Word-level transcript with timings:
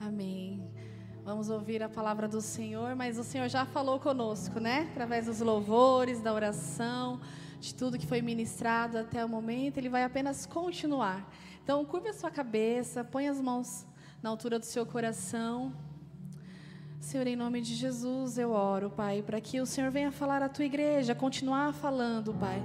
Amém. 0.00 0.66
Vamos 1.22 1.50
ouvir 1.50 1.82
a 1.82 1.88
palavra 1.88 2.26
do 2.26 2.40
Senhor, 2.40 2.96
mas 2.96 3.18
o 3.18 3.22
Senhor 3.22 3.50
já 3.50 3.66
falou 3.66 4.00
conosco, 4.00 4.58
né? 4.58 4.88
Através 4.90 5.26
dos 5.26 5.40
louvores, 5.40 6.22
da 6.22 6.32
oração, 6.32 7.20
de 7.60 7.74
tudo 7.74 7.98
que 7.98 8.06
foi 8.06 8.22
ministrado 8.22 8.96
até 8.96 9.22
o 9.22 9.28
momento, 9.28 9.76
Ele 9.76 9.90
vai 9.90 10.02
apenas 10.02 10.46
continuar. 10.46 11.30
Então, 11.62 11.84
curva 11.84 12.08
a 12.08 12.12
sua 12.14 12.30
cabeça, 12.30 13.04
põe 13.04 13.28
as 13.28 13.38
mãos 13.38 13.86
na 14.22 14.30
altura 14.30 14.58
do 14.58 14.64
seu 14.64 14.86
coração. 14.86 15.70
Senhor, 16.98 17.26
em 17.26 17.36
nome 17.36 17.60
de 17.60 17.74
Jesus, 17.74 18.38
eu 18.38 18.52
oro, 18.52 18.88
Pai, 18.88 19.22
para 19.22 19.38
que 19.38 19.60
o 19.60 19.66
Senhor 19.66 19.90
venha 19.90 20.10
falar 20.10 20.42
à 20.42 20.48
tua 20.48 20.64
igreja, 20.64 21.14
continuar 21.14 21.74
falando, 21.74 22.32
Pai. 22.32 22.62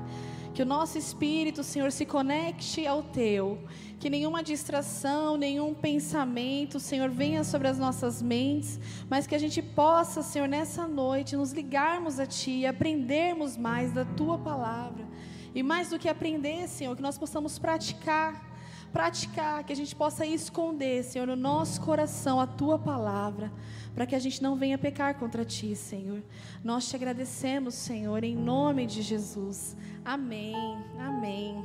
Que 0.55 0.61
o 0.61 0.65
nosso 0.65 0.97
espírito, 0.97 1.61
Senhor, 1.63 1.91
se 1.91 2.05
conecte 2.05 2.87
ao 2.87 3.03
teu. 3.03 3.59
Que 3.99 4.09
nenhuma 4.09 4.41
distração, 4.41 5.35
nenhum 5.35 5.73
pensamento, 5.73 6.79
Senhor, 6.79 7.09
venha 7.09 7.43
sobre 7.43 7.67
as 7.67 7.77
nossas 7.77 8.21
mentes, 8.21 8.79
mas 9.09 9.27
que 9.27 9.35
a 9.35 9.37
gente 9.37 9.61
possa, 9.61 10.23
Senhor, 10.23 10.47
nessa 10.47 10.87
noite, 10.87 11.35
nos 11.35 11.51
ligarmos 11.51 12.21
a 12.21 12.25
Ti 12.25 12.51
e 12.51 12.65
aprendermos 12.65 13.57
mais 13.57 13.91
da 13.91 14.05
Tua 14.05 14.37
palavra. 14.37 15.05
E 15.53 15.61
mais 15.61 15.89
do 15.89 15.99
que 15.99 16.07
aprender, 16.07 16.69
Senhor, 16.69 16.95
que 16.95 17.01
nós 17.01 17.17
possamos 17.17 17.59
praticar 17.59 18.54
praticar, 18.95 19.61
que 19.65 19.73
a 19.73 19.75
gente 19.75 19.93
possa 19.93 20.25
esconder, 20.25 21.03
Senhor, 21.03 21.27
no 21.27 21.35
nosso 21.35 21.81
coração 21.81 22.39
a 22.39 22.47
tua 22.47 22.79
palavra, 22.79 23.51
para 23.93 24.05
que 24.05 24.15
a 24.15 24.19
gente 24.19 24.41
não 24.41 24.55
venha 24.55 24.77
pecar 24.77 25.19
contra 25.19 25.43
ti, 25.43 25.75
Senhor. 25.75 26.23
Nós 26.63 26.87
te 26.87 26.95
agradecemos, 26.95 27.75
Senhor, 27.75 28.23
em 28.23 28.33
nome 28.33 28.85
de 28.85 29.01
Jesus. 29.01 29.75
Amém. 30.05 30.55
Amém. 30.97 31.61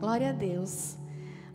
Glória 0.00 0.30
a 0.30 0.32
Deus. 0.32 0.96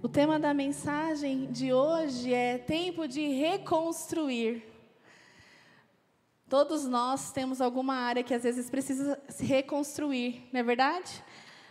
O 0.01 0.07
tema 0.07 0.39
da 0.39 0.53
mensagem 0.53 1.51
de 1.51 1.73
hoje 1.73 2.33
é 2.33 2.57
tempo 2.57 3.09
de 3.09 3.27
reconstruir. 3.27 4.63
Todos 6.47 6.85
nós 6.85 7.29
temos 7.33 7.59
alguma 7.59 7.95
área 7.95 8.23
que 8.23 8.33
às 8.33 8.43
vezes 8.43 8.69
precisa 8.69 9.21
se 9.27 9.43
reconstruir, 9.43 10.47
não 10.53 10.61
é 10.61 10.63
verdade? 10.63 11.21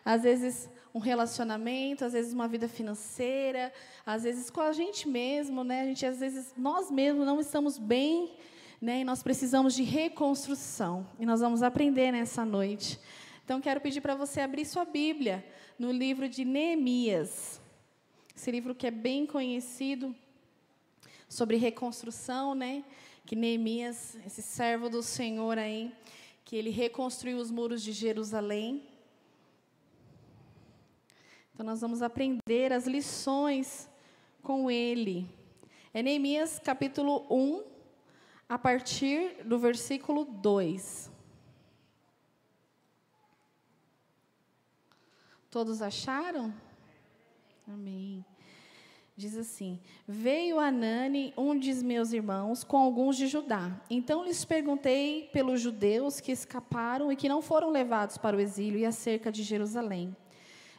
Às 0.05 0.25
vezes 0.25 0.69
um 0.95 1.01
relacionamento, 1.01 2.05
às 2.05 2.13
vezes 2.13 2.33
uma 2.33 2.47
vida 2.47 2.69
financeira, 2.69 3.73
às 4.07 4.23
vezes 4.23 4.49
com 4.49 4.61
a 4.61 4.73
gente 4.73 5.09
mesmo, 5.09 5.65
né? 5.65 5.83
A 5.83 5.87
gente 5.87 6.07
às 6.07 6.21
vezes 6.21 6.55
nós 6.57 6.89
mesmos 6.89 7.27
não 7.27 7.41
estamos 7.41 7.77
bem, 7.77 8.33
né? 8.81 9.01
E 9.01 9.05
nós 9.05 9.21
precisamos 9.21 9.75
de 9.75 9.83
reconstrução. 9.83 11.05
E 11.19 11.27
nós 11.27 11.41
vamos 11.41 11.65
aprender 11.65 12.13
nessa 12.13 12.45
noite. 12.45 13.01
Então 13.45 13.61
quero 13.61 13.81
pedir 13.81 14.01
para 14.01 14.15
você 14.15 14.41
abrir 14.41 14.65
sua 14.65 14.85
Bíblia 14.85 15.45
no 15.77 15.91
livro 15.91 16.29
de 16.29 16.45
Neemias. 16.45 17.61
Esse 18.37 18.53
livro 18.53 18.73
que 18.73 18.87
é 18.87 18.91
bem 18.93 19.27
conhecido 19.27 20.15
sobre 21.29 21.57
reconstrução, 21.57 22.55
né? 22.55 22.85
Que 23.27 23.35
Neemias, 23.35 24.17
esse 24.25 24.43
servo 24.43 24.89
do 24.89 25.03
Senhor 25.03 25.59
aí, 25.59 25.93
que 26.45 26.55
ele 26.55 26.71
reconstruiu 26.71 27.39
os 27.39 27.51
muros 27.51 27.83
de 27.83 27.91
Jerusalém. 27.91 28.94
Então, 31.55 31.65
nós 31.65 31.81
vamos 31.81 32.03
aprender 32.03 32.73
as 32.73 32.85
lições 32.85 33.89
com 34.43 34.69
ele. 34.69 35.29
É 35.93 36.03
Neemias 36.03 36.59
capítulo 36.59 37.25
1, 37.31 37.63
a 38.49 38.59
partir 38.59 39.45
do 39.45 39.57
versículo 39.57 40.25
2. 40.25 41.13
Todos 45.49 45.81
acharam? 45.81 46.53
Amém. 47.69 48.25
Diz 49.17 49.37
assim: 49.37 49.79
Veio 50.09 50.59
Anani, 50.59 51.33
um 51.39 51.57
de 51.57 51.73
meus 51.85 52.13
irmãos, 52.13 52.65
com 52.65 52.77
alguns 52.77 53.17
de 53.17 53.29
Judá. 53.29 53.81
Então 53.89 54.25
lhes 54.25 54.45
perguntei 54.45 55.31
pelos 55.33 55.61
judeus 55.61 56.19
que 56.19 56.33
escaparam 56.33 57.13
e 57.13 57.17
que 57.17 57.29
não 57.29 57.41
foram 57.41 57.71
levados 57.71 58.19
para 58.19 58.37
o 58.37 58.41
exílio 58.41 58.81
e 58.81 58.85
acerca 58.85 59.31
de 59.31 59.45
Jerusalém. 59.45 60.17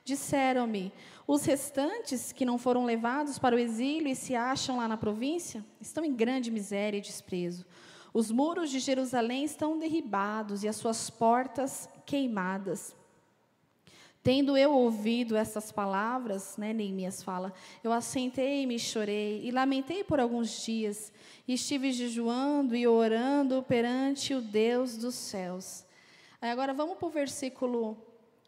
Disseram-me: 0.06 0.94
os 1.26 1.44
restantes 1.46 2.32
que 2.32 2.46
não 2.46 2.60
foram 2.60 2.86
levados 2.86 3.40
para 3.40 3.56
o 3.56 3.60
exílio 3.60 4.08
e 4.08 4.16
se 4.16 4.36
acham 4.36 4.78
lá 4.78 4.88
na 4.88 4.96
província 4.96 5.66
estão 5.82 6.06
em 6.06 6.14
grande 6.14 6.52
miséria 6.52 7.00
e 7.00 7.02
desprezo. 7.02 7.66
Os 8.14 8.30
muros 8.30 8.70
de 8.70 8.80
Jerusalém 8.80 9.44
estão 9.44 9.80
derribados 9.80 10.64
e 10.64 10.68
as 10.68 10.76
suas 10.76 11.10
portas 11.10 11.90
queimadas. 12.06 12.96
Tendo 14.22 14.56
eu 14.56 14.72
ouvido 14.72 15.36
essas 15.36 15.72
palavras, 15.72 16.56
né, 16.56 16.72
Neemias 16.72 17.22
fala, 17.22 17.52
eu 17.84 17.92
assentei-me 17.92 18.80
chorei 18.80 19.42
e 19.44 19.52
lamentei 19.52 20.04
por 20.04 20.20
alguns 20.20 20.64
dias, 20.66 21.12
e 21.48 21.54
estive 21.54 21.92
jejuando 21.92 22.76
e 22.76 22.88
orando 22.88 23.62
perante 23.64 24.34
o 24.34 24.42
Deus 24.42 24.98
dos 24.98 25.14
céus. 25.14 25.86
Aí 26.42 26.50
agora 26.50 26.74
vamos 26.74 26.98
para 26.98 27.08
o 27.08 27.12
versículo 27.12 27.98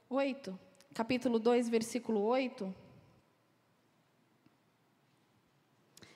8 0.09 0.66
capítulo 0.97 1.37
2, 1.37 1.69
versículo 1.69 2.21
8. 2.21 2.73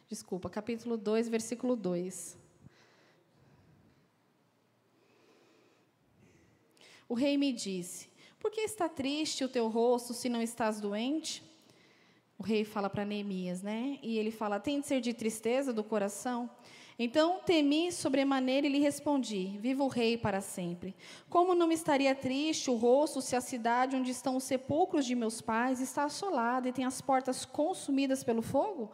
Desculpa, 0.10 0.50
capítulo 0.50 0.98
2, 0.98 1.30
versículo 1.30 1.76
2. 1.76 2.36
O 7.08 7.14
rei 7.14 7.38
me 7.38 7.54
disse: 7.54 8.10
Por 8.40 8.50
que 8.50 8.62
está 8.62 8.90
triste 8.90 9.44
o 9.44 9.50
teu 9.50 9.68
rosto 9.68 10.16
se 10.16 10.28
não 10.28 10.42
estás 10.42 10.82
doente? 10.82 11.44
O 12.36 12.42
rei 12.42 12.66
fala 12.66 12.90
para 12.90 13.06
Neemias, 13.06 13.62
né? 13.62 14.00
E 14.02 14.18
ele 14.18 14.32
fala: 14.32 14.60
Tem 14.60 14.82
de 14.82 14.88
ser 14.88 15.00
de 15.00 15.14
tristeza 15.14 15.72
do 15.72 15.84
coração? 15.84 16.50
Então 17.04 17.40
temi 17.44 17.92
sobremaneira 17.92 18.68
e 18.68 18.70
lhe 18.70 18.78
respondi: 18.78 19.58
Viva 19.60 19.84
o 19.84 19.88
rei 19.88 20.20
para 20.20 20.40
sempre. 20.40 20.96
Como 21.32 21.56
não 21.56 21.66
me 21.66 21.74
estaria 21.74 22.14
triste 22.14 22.70
o 22.70 22.76
rosto 22.76 23.24
se 23.24 23.36
a 23.36 23.42
cidade 23.42 23.96
onde 23.96 24.12
estão 24.12 24.36
os 24.36 24.44
sepulcros 24.44 25.04
de 25.04 25.16
meus 25.16 25.42
pais 25.42 25.82
está 25.82 26.04
assolada 26.04 26.70
e 26.70 26.72
tem 26.72 26.86
as 26.86 27.02
portas 27.02 27.44
consumidas 27.44 28.24
pelo 28.24 28.44
fogo? 28.44 28.92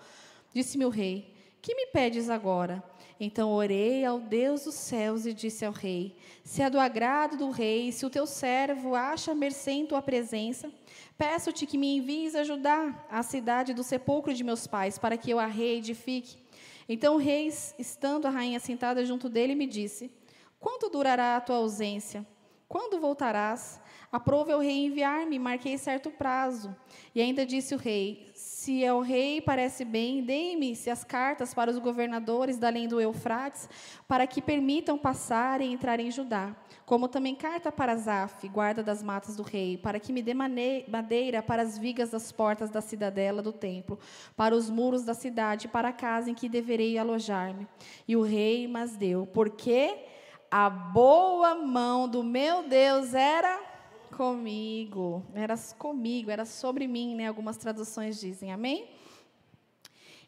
Disse-me 0.53 0.85
o 0.85 0.89
rei: 0.89 1.33
Que 1.61 1.75
me 1.75 1.87
pedes 1.87 2.29
agora? 2.29 2.81
Então 3.19 3.51
orei 3.51 4.05
ao 4.05 4.21
Deus 4.21 4.63
dos 4.63 4.75
céus 4.75 5.25
e 5.25 5.33
disse 5.33 5.65
ao 5.65 5.73
rei: 5.73 6.15
Se 6.45 6.61
é 6.61 6.69
do 6.69 6.79
agrado 6.79 7.35
do 7.35 7.49
rei, 7.49 7.91
se 7.91 8.05
o 8.05 8.09
teu 8.09 8.25
servo 8.25 8.95
acha 8.95 9.35
mercê 9.35 9.71
em 9.71 9.85
tua 9.85 10.01
presença, 10.01 10.71
peço-te 11.17 11.65
que 11.65 11.77
me 11.77 11.97
envies 11.97 12.35
ajudar 12.35 13.05
a 13.11 13.21
cidade 13.21 13.73
do 13.73 13.83
sepulcro 13.83 14.33
de 14.33 14.45
meus 14.45 14.65
pais, 14.65 14.97
para 14.97 15.17
que 15.17 15.29
eu 15.29 15.39
a 15.39 15.45
reedifique. 15.45 16.46
Então 16.89 17.15
o 17.15 17.17
rei, 17.17 17.47
estando 17.77 18.25
a 18.27 18.29
rainha 18.29 18.59
sentada 18.59 19.05
junto 19.05 19.27
dele, 19.27 19.55
me 19.55 19.67
disse: 19.67 20.11
Quanto 20.59 20.89
durará 20.89 21.35
a 21.35 21.41
tua 21.41 21.57
ausência? 21.57 22.25
Quando 22.67 22.99
voltarás? 22.99 23.81
Aprove 24.11 24.53
o 24.53 24.59
rei 24.59 24.85
enviar-me, 24.85 25.37
marquei 25.37 25.77
certo 25.77 26.09
prazo. 26.09 26.75
E 27.13 27.21
ainda 27.21 27.45
disse 27.45 27.75
o 27.75 27.77
rei: 27.77 28.29
Se 28.33 28.85
ao 28.85 29.01
rei 29.01 29.41
parece 29.41 29.83
bem, 29.83 30.23
dê-me-se 30.23 30.89
as 30.89 31.03
cartas 31.03 31.53
para 31.53 31.71
os 31.71 31.77
governadores 31.77 32.57
da 32.57 32.67
além 32.67 32.87
do 32.87 33.01
Eufrates, 33.01 33.69
para 34.07 34.25
que 34.27 34.41
permitam 34.41 34.97
passar 34.97 35.61
e 35.61 35.65
entrar 35.65 35.99
em 35.99 36.11
Judá 36.11 36.55
como 36.87 37.09
também 37.09 37.35
carta 37.35 37.69
para 37.69 37.97
Zaf, 37.97 38.47
guarda 38.47 38.81
das 38.81 39.03
matas 39.03 39.35
do 39.35 39.43
rei, 39.43 39.77
para 39.77 39.99
que 39.99 40.13
me 40.13 40.21
dê 40.21 40.33
madeira 40.33 41.43
para 41.43 41.61
as 41.61 41.77
vigas 41.77 42.11
das 42.11 42.31
portas 42.31 42.69
da 42.69 42.79
cidadela 42.79 43.41
do 43.41 43.51
templo, 43.51 43.99
para 44.37 44.55
os 44.55 44.69
muros 44.69 45.03
da 45.03 45.13
cidade, 45.13 45.67
para 45.67 45.89
a 45.89 45.93
casa 45.93 46.31
em 46.31 46.33
que 46.33 46.47
deverei 46.47 46.97
alojar-me. 46.97 47.67
E 48.07 48.15
o 48.15 48.21
rei 48.21 48.69
mas 48.69 48.95
deu, 48.95 49.27
porque 49.33 49.97
a 50.49 50.69
boa 50.69 51.55
mão 51.55 52.07
do 52.07 52.23
meu 52.23 52.63
Deus 52.63 53.13
era 53.13 53.59
comigo, 54.15 55.25
era 55.33 55.55
comigo, 55.77 56.31
era 56.31 56.45
sobre 56.45 56.87
mim, 56.87 57.15
né? 57.15 57.27
Algumas 57.27 57.57
traduções 57.57 58.19
dizem, 58.19 58.51
amém? 58.51 58.89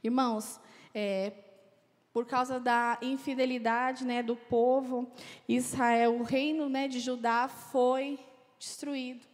Irmãos, 0.03 0.59
é, 0.93 1.33
por 2.13 2.25
causa 2.25 2.59
da 2.59 2.97
infidelidade 3.01 4.05
né, 4.05 4.23
do 4.23 4.35
povo 4.35 5.11
Israel, 5.47 6.15
o 6.15 6.23
reino 6.23 6.67
né, 6.69 6.87
de 6.87 6.99
Judá 6.99 7.47
foi 7.47 8.19
destruído. 8.57 9.25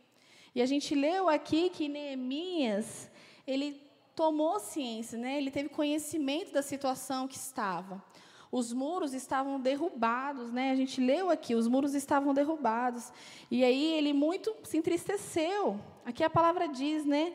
E 0.53 0.61
a 0.61 0.65
gente 0.65 0.93
leu 0.95 1.29
aqui 1.29 1.69
que 1.69 1.87
Neemias, 1.87 3.09
ele 3.45 3.81
tomou 4.15 4.59
ciência, 4.59 5.17
né, 5.17 5.37
ele 5.37 5.51
teve 5.51 5.69
conhecimento 5.69 6.53
da 6.53 6.61
situação 6.61 7.27
que 7.27 7.35
estava. 7.35 8.03
Os 8.51 8.71
muros 8.71 9.13
estavam 9.13 9.59
derrubados, 9.59 10.51
né? 10.51 10.71
A 10.71 10.75
gente 10.75 11.01
leu 11.01 11.29
aqui, 11.29 11.55
os 11.55 11.67
muros 11.67 11.93
estavam 11.93 12.33
derrubados. 12.33 13.11
E 13.49 13.63
aí 13.63 13.93
ele 13.93 14.13
muito 14.13 14.55
se 14.63 14.77
entristeceu. 14.77 15.79
Aqui 16.05 16.23
a 16.23 16.29
palavra 16.29 16.67
diz, 16.67 17.05
né? 17.05 17.33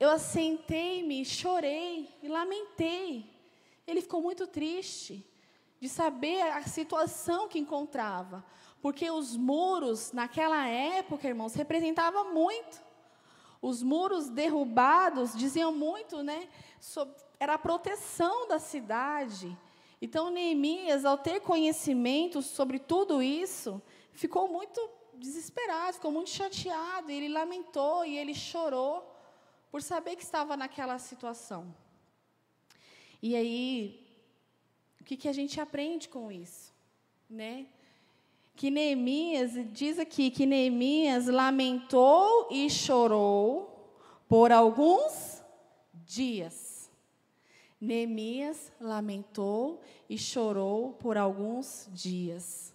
Eu 0.00 0.10
assentei-me, 0.10 1.24
chorei 1.24 2.08
e 2.22 2.28
lamentei 2.28 3.32
ele 3.86 4.00
ficou 4.00 4.22
muito 4.22 4.46
triste 4.46 5.26
de 5.80 5.88
saber 5.88 6.40
a 6.42 6.62
situação 6.62 7.48
que 7.48 7.58
encontrava, 7.58 8.44
porque 8.80 9.10
os 9.10 9.36
muros 9.36 10.12
naquela 10.12 10.66
época, 10.66 11.26
irmãos, 11.26 11.54
representavam 11.54 12.32
muito. 12.32 12.80
Os 13.60 13.82
muros 13.82 14.28
derrubados 14.28 15.36
diziam 15.36 15.72
muito, 15.72 16.22
né? 16.22 16.48
Sobre, 16.80 17.14
era 17.38 17.54
a 17.54 17.58
proteção 17.58 18.48
da 18.48 18.58
cidade. 18.58 19.56
Então, 20.04 20.30
Neemias, 20.30 21.04
ao 21.04 21.16
ter 21.16 21.38
conhecimento 21.38 22.42
sobre 22.42 22.80
tudo 22.80 23.22
isso, 23.22 23.80
ficou 24.10 24.48
muito 24.48 24.90
desesperado, 25.14 25.92
ficou 25.92 26.10
muito 26.10 26.28
chateado, 26.28 27.08
ele 27.08 27.28
lamentou 27.28 28.04
e 28.04 28.18
ele 28.18 28.34
chorou 28.34 29.08
por 29.70 29.80
saber 29.80 30.16
que 30.16 30.24
estava 30.24 30.56
naquela 30.56 30.98
situação. 30.98 31.72
E 33.22 33.36
aí, 33.36 34.04
o 35.00 35.04
que, 35.04 35.16
que 35.16 35.28
a 35.28 35.32
gente 35.32 35.60
aprende 35.60 36.08
com 36.08 36.32
isso? 36.32 36.72
Né? 37.30 37.68
Que 38.56 38.72
Neemias, 38.72 39.52
diz 39.70 40.00
aqui 40.00 40.32
que 40.32 40.44
Neemias 40.44 41.28
lamentou 41.28 42.48
e 42.50 42.68
chorou 42.68 43.88
por 44.28 44.50
alguns 44.50 45.40
dias. 45.94 46.71
Neemias 47.82 48.70
lamentou 48.80 49.82
e 50.08 50.16
chorou 50.16 50.92
por 50.92 51.18
alguns 51.18 51.88
dias. 51.92 52.72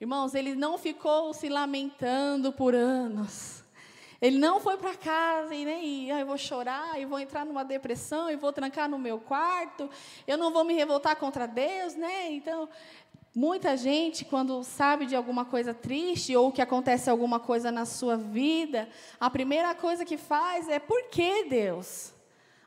Irmãos, 0.00 0.36
ele 0.36 0.54
não 0.54 0.78
ficou 0.78 1.34
se 1.34 1.48
lamentando 1.48 2.52
por 2.52 2.72
anos. 2.72 3.64
Ele 4.22 4.38
não 4.38 4.60
foi 4.60 4.76
para 4.76 4.94
casa 4.94 5.52
e 5.52 5.64
nem, 5.64 6.12
ah, 6.12 6.20
eu 6.20 6.26
vou 6.26 6.38
chorar, 6.38 7.00
e 7.00 7.04
vou 7.04 7.18
entrar 7.18 7.44
numa 7.44 7.64
depressão, 7.64 8.30
e 8.30 8.36
vou 8.36 8.52
trancar 8.52 8.88
no 8.88 9.00
meu 9.00 9.18
quarto, 9.18 9.90
eu 10.28 10.38
não 10.38 10.52
vou 10.52 10.62
me 10.62 10.74
revoltar 10.74 11.16
contra 11.16 11.46
Deus, 11.46 11.96
né? 11.96 12.30
Então, 12.30 12.68
muita 13.34 13.76
gente, 13.76 14.24
quando 14.24 14.62
sabe 14.62 15.06
de 15.06 15.16
alguma 15.16 15.44
coisa 15.44 15.74
triste 15.74 16.36
ou 16.36 16.52
que 16.52 16.62
acontece 16.62 17.10
alguma 17.10 17.40
coisa 17.40 17.72
na 17.72 17.84
sua 17.84 18.16
vida, 18.16 18.88
a 19.18 19.28
primeira 19.28 19.74
coisa 19.74 20.04
que 20.04 20.16
faz 20.16 20.68
é: 20.68 20.78
por 20.78 21.08
que 21.08 21.46
Deus? 21.46 22.12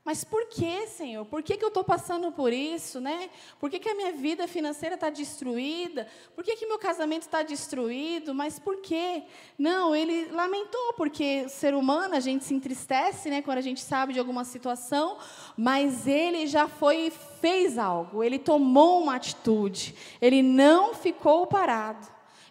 Mas 0.06 0.22
por 0.22 0.48
que, 0.48 0.86
Senhor? 0.88 1.24
Por 1.26 1.42
que, 1.42 1.56
que 1.56 1.64
eu 1.64 1.70
estou 1.70 1.84
passando 1.84 2.30
por 2.30 2.52
isso, 2.52 3.00
né? 3.00 3.30
Por 3.58 3.70
que, 3.70 3.80
que 3.80 3.88
a 3.88 3.96
minha 3.96 4.12
vida 4.12 4.46
financeira 4.50 4.96
está 4.96 5.10
destruída? 5.10 6.06
Por 6.36 6.44
que, 6.44 6.58
que 6.58 6.66
meu 6.66 6.78
casamento 6.78 7.22
está 7.22 7.42
destruído? 7.42 8.36
Mas 8.36 8.60
por 8.60 8.82
quê? 8.82 9.24
Não, 9.58 9.96
ele 9.96 10.26
lamentou, 10.26 10.94
porque 10.98 11.48
ser 11.48 11.74
humano, 11.74 12.16
a 12.16 12.20
gente 12.20 12.44
se 12.44 12.54
entristece, 12.54 13.30
né? 13.30 13.42
Quando 13.42 13.60
a 13.60 13.62
gente 13.62 13.80
sabe 13.80 14.12
de 14.12 14.20
alguma 14.20 14.44
situação, 14.44 15.18
mas 15.56 16.06
ele 16.06 16.48
já 16.48 16.68
foi 16.68 17.10
fez 17.40 17.78
algo, 17.78 18.24
ele 18.24 18.40
tomou 18.40 19.02
uma 19.02 19.16
atitude, 19.16 19.96
ele 20.22 20.42
não 20.42 20.94
ficou 20.94 21.48
parado. 21.48 22.08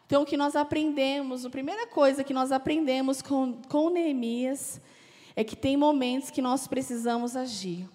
Então, 0.06 0.22
o 0.22 0.26
que 0.26 0.36
nós 0.36 0.56
aprendemos, 0.56 1.44
a 1.44 1.50
primeira 1.50 1.86
coisa 1.86 2.24
que 2.24 2.34
nós 2.34 2.50
aprendemos 2.50 3.20
com, 3.20 3.60
com 3.68 3.88
Neemias, 3.90 4.80
é 5.34 5.42
que 5.42 5.56
tem 5.56 5.76
momentos 5.76 6.30
que 6.30 6.42
nós 6.42 6.66
precisamos 6.66 7.36
agir, 7.36 7.88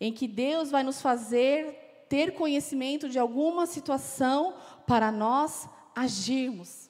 em 0.00 0.12
que 0.12 0.26
Deus 0.26 0.70
vai 0.70 0.82
nos 0.82 1.00
fazer 1.00 2.04
ter 2.08 2.34
conhecimento 2.34 3.08
de 3.08 3.18
alguma 3.18 3.66
situação 3.66 4.54
para 4.86 5.10
nós 5.10 5.68
agirmos. 5.94 6.88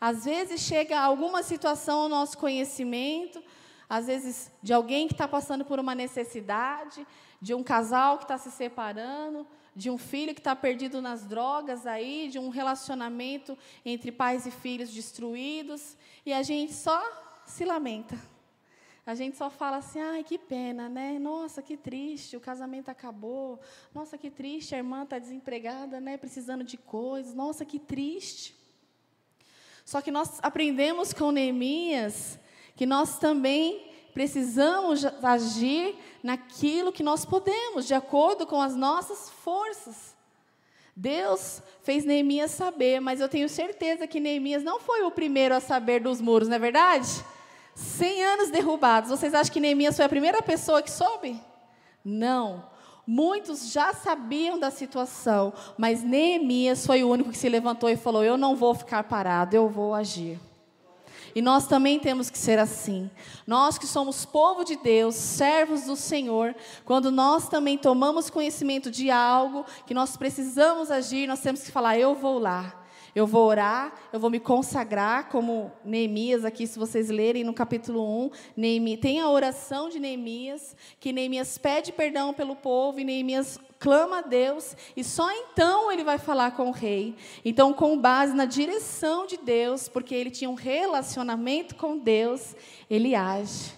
Às 0.00 0.24
vezes 0.24 0.60
chega 0.60 1.00
alguma 1.00 1.42
situação 1.42 2.02
ao 2.02 2.08
nosso 2.08 2.38
conhecimento, 2.38 3.42
às 3.88 4.06
vezes 4.06 4.50
de 4.62 4.72
alguém 4.72 5.08
que 5.08 5.14
está 5.14 5.26
passando 5.26 5.64
por 5.64 5.78
uma 5.78 5.94
necessidade, 5.94 7.06
de 7.40 7.54
um 7.54 7.62
casal 7.62 8.18
que 8.18 8.24
está 8.24 8.36
se 8.36 8.50
separando, 8.50 9.46
de 9.74 9.90
um 9.90 9.96
filho 9.96 10.34
que 10.34 10.40
está 10.40 10.54
perdido 10.54 11.00
nas 11.00 11.24
drogas 11.24 11.86
aí, 11.86 12.28
de 12.28 12.38
um 12.38 12.48
relacionamento 12.48 13.56
entre 13.84 14.10
pais 14.10 14.44
e 14.44 14.50
filhos 14.50 14.90
destruídos, 14.90 15.96
e 16.26 16.32
a 16.32 16.42
gente 16.42 16.74
só 16.74 17.00
se 17.46 17.64
lamenta. 17.64 18.18
A 19.08 19.14
gente 19.14 19.38
só 19.38 19.48
fala 19.48 19.78
assim, 19.78 19.98
ai, 19.98 20.22
que 20.22 20.36
pena, 20.36 20.86
né? 20.86 21.18
Nossa, 21.18 21.62
que 21.62 21.78
triste, 21.78 22.36
o 22.36 22.40
casamento 22.40 22.90
acabou. 22.90 23.58
Nossa, 23.94 24.18
que 24.18 24.30
triste, 24.30 24.74
a 24.74 24.76
irmã 24.76 25.04
está 25.04 25.18
desempregada, 25.18 25.98
né? 25.98 26.18
Precisando 26.18 26.62
de 26.62 26.76
coisas. 26.76 27.32
Nossa, 27.32 27.64
que 27.64 27.78
triste. 27.78 28.54
Só 29.82 30.02
que 30.02 30.10
nós 30.10 30.38
aprendemos 30.42 31.14
com 31.14 31.32
Neemias 31.32 32.38
que 32.76 32.84
nós 32.84 33.18
também 33.18 33.90
precisamos 34.12 35.06
agir 35.22 35.96
naquilo 36.22 36.92
que 36.92 37.02
nós 37.02 37.24
podemos, 37.24 37.86
de 37.86 37.94
acordo 37.94 38.46
com 38.46 38.60
as 38.60 38.76
nossas 38.76 39.30
forças. 39.30 40.14
Deus 40.94 41.62
fez 41.80 42.04
Neemias 42.04 42.50
saber, 42.50 43.00
mas 43.00 43.22
eu 43.22 43.28
tenho 43.30 43.48
certeza 43.48 44.06
que 44.06 44.20
Neemias 44.20 44.62
não 44.62 44.78
foi 44.78 45.02
o 45.02 45.10
primeiro 45.10 45.54
a 45.54 45.60
saber 45.60 46.02
dos 46.02 46.20
muros, 46.20 46.46
não 46.46 46.56
é 46.56 46.58
verdade? 46.58 47.08
100 47.78 48.24
anos 48.24 48.50
derrubados. 48.50 49.08
Vocês 49.08 49.32
acham 49.32 49.52
que 49.52 49.60
Neemias 49.60 49.94
foi 49.94 50.04
a 50.04 50.08
primeira 50.08 50.42
pessoa 50.42 50.82
que 50.82 50.90
soube? 50.90 51.40
Não. 52.04 52.64
Muitos 53.06 53.72
já 53.72 53.94
sabiam 53.94 54.58
da 54.58 54.70
situação, 54.70 55.52
mas 55.78 56.02
Neemias 56.02 56.84
foi 56.84 57.04
o 57.04 57.08
único 57.08 57.30
que 57.30 57.38
se 57.38 57.48
levantou 57.48 57.88
e 57.88 57.96
falou: 57.96 58.24
Eu 58.24 58.36
não 58.36 58.56
vou 58.56 58.74
ficar 58.74 59.04
parado, 59.04 59.54
eu 59.54 59.68
vou 59.68 59.94
agir. 59.94 60.38
E 61.34 61.40
nós 61.40 61.66
também 61.66 62.00
temos 62.00 62.28
que 62.30 62.38
ser 62.38 62.58
assim. 62.58 63.08
Nós 63.46 63.78
que 63.78 63.86
somos 63.86 64.24
povo 64.24 64.64
de 64.64 64.76
Deus, 64.76 65.14
servos 65.14 65.84
do 65.84 65.94
Senhor, 65.94 66.54
quando 66.84 67.12
nós 67.12 67.48
também 67.48 67.78
tomamos 67.78 68.28
conhecimento 68.28 68.90
de 68.90 69.10
algo 69.10 69.64
que 69.86 69.94
nós 69.94 70.16
precisamos 70.16 70.90
agir, 70.90 71.28
nós 71.28 71.40
temos 71.40 71.62
que 71.62 71.70
falar: 71.70 71.96
Eu 71.96 72.14
vou 72.14 72.38
lá. 72.40 72.77
Eu 73.18 73.26
vou 73.26 73.48
orar, 73.48 73.92
eu 74.12 74.20
vou 74.20 74.30
me 74.30 74.38
consagrar, 74.38 75.28
como 75.28 75.72
Neemias, 75.84 76.44
aqui, 76.44 76.68
se 76.68 76.78
vocês 76.78 77.10
lerem 77.10 77.42
no 77.42 77.52
capítulo 77.52 78.00
1, 78.26 78.30
Neemias, 78.56 79.00
tem 79.00 79.20
a 79.20 79.28
oração 79.28 79.88
de 79.88 79.98
Neemias, 79.98 80.76
que 81.00 81.12
Neemias 81.12 81.58
pede 81.58 81.90
perdão 81.90 82.32
pelo 82.32 82.54
povo, 82.54 83.00
e 83.00 83.04
Neemias 83.04 83.58
clama 83.80 84.18
a 84.18 84.20
Deus, 84.20 84.76
e 84.96 85.02
só 85.02 85.28
então 85.32 85.90
ele 85.90 86.04
vai 86.04 86.16
falar 86.16 86.52
com 86.52 86.68
o 86.68 86.70
rei. 86.70 87.16
Então, 87.44 87.72
com 87.72 87.98
base 87.98 88.36
na 88.36 88.44
direção 88.44 89.26
de 89.26 89.36
Deus, 89.36 89.88
porque 89.88 90.14
ele 90.14 90.30
tinha 90.30 90.48
um 90.48 90.54
relacionamento 90.54 91.74
com 91.74 91.98
Deus, 91.98 92.54
ele 92.88 93.16
age. 93.16 93.72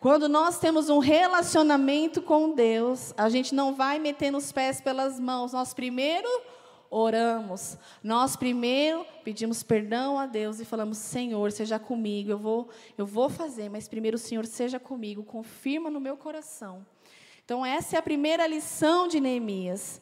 Quando 0.00 0.30
nós 0.30 0.58
temos 0.58 0.88
um 0.88 0.98
relacionamento 0.98 2.22
com 2.22 2.54
Deus, 2.54 3.12
a 3.18 3.28
gente 3.28 3.54
não 3.54 3.74
vai 3.74 3.98
metendo 3.98 4.38
os 4.38 4.50
pés 4.50 4.80
pelas 4.80 5.20
mãos, 5.20 5.52
nós 5.52 5.74
primeiro 5.74 6.28
oramos. 6.90 7.76
Nós 8.02 8.36
primeiro 8.36 9.04
pedimos 9.24 9.62
perdão 9.62 10.18
a 10.18 10.26
Deus 10.26 10.60
e 10.60 10.64
falamos: 10.64 10.98
Senhor, 10.98 11.52
seja 11.52 11.78
comigo. 11.78 12.30
Eu 12.30 12.38
vou, 12.38 12.68
eu 12.96 13.06
vou 13.06 13.28
fazer, 13.28 13.68
mas 13.68 13.88
primeiro 13.88 14.18
Senhor 14.18 14.46
seja 14.46 14.78
comigo. 14.78 15.22
Confirma 15.22 15.90
no 15.90 16.00
meu 16.00 16.16
coração. 16.16 16.84
Então 17.44 17.64
essa 17.64 17.96
é 17.96 17.98
a 17.98 18.02
primeira 18.02 18.46
lição 18.46 19.06
de 19.06 19.20
Neemias. 19.20 20.00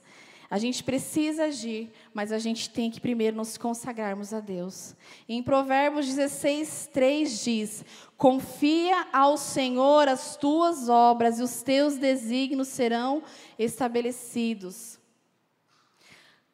A 0.50 0.58
gente 0.58 0.84
precisa 0.84 1.46
agir, 1.46 1.90
mas 2.12 2.30
a 2.30 2.38
gente 2.38 2.70
tem 2.70 2.90
que 2.90 3.00
primeiro 3.00 3.36
nos 3.36 3.58
consagrarmos 3.58 4.32
a 4.32 4.40
Deus. 4.40 4.94
Em 5.28 5.42
Provérbios 5.42 6.06
16, 6.06 6.90
3 6.92 7.44
diz: 7.44 7.84
Confia 8.16 9.06
ao 9.12 9.36
Senhor 9.36 10.06
as 10.06 10.36
tuas 10.36 10.88
obras 10.88 11.38
e 11.38 11.42
os 11.42 11.62
teus 11.62 11.96
desígnios 11.96 12.68
serão 12.68 13.22
estabelecidos. 13.58 14.93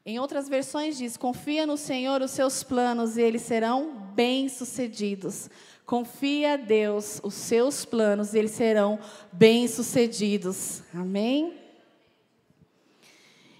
Em 0.04 0.18
outras 0.18 0.48
versões 0.48 0.96
diz: 0.96 1.16
confia 1.16 1.66
no 1.66 1.76
Senhor 1.76 2.22
os 2.22 2.30
seus 2.30 2.62
planos 2.62 3.16
e 3.16 3.22
eles 3.22 3.42
serão 3.42 4.12
bem-sucedidos. 4.14 5.50
Confia 5.84 6.54
a 6.54 6.56
Deus 6.56 7.20
os 7.22 7.34
seus 7.34 7.84
planos 7.84 8.32
e 8.32 8.38
eles 8.38 8.52
serão 8.52 8.98
bem-sucedidos. 9.32 10.82
Amém? 10.94 11.58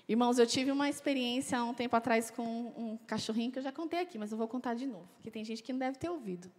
Irmãos, 0.09 0.39
eu 0.39 0.47
tive 0.47 0.73
uma 0.73 0.89
experiência 0.89 1.59
há 1.59 1.65
um 1.65 1.75
tempo 1.75 1.95
atrás 1.95 2.31
com 2.31 2.43
um 2.43 2.99
cachorrinho 3.07 3.53
que 3.53 3.59
eu 3.59 3.63
já 3.63 3.71
contei 3.71 4.01
aqui, 4.01 4.19
mas 4.19 4.33
eu 4.33 4.39
vou 4.39 4.49
contar 4.49 4.75
de 4.75 4.87
novo, 4.87 5.09
porque 5.15 5.31
tem 5.31 5.45
gente 5.45 5.63
que 5.63 5.73
não 5.73 5.79
deve 5.79 5.99
ter 5.99 6.09
ouvido. 6.09 6.51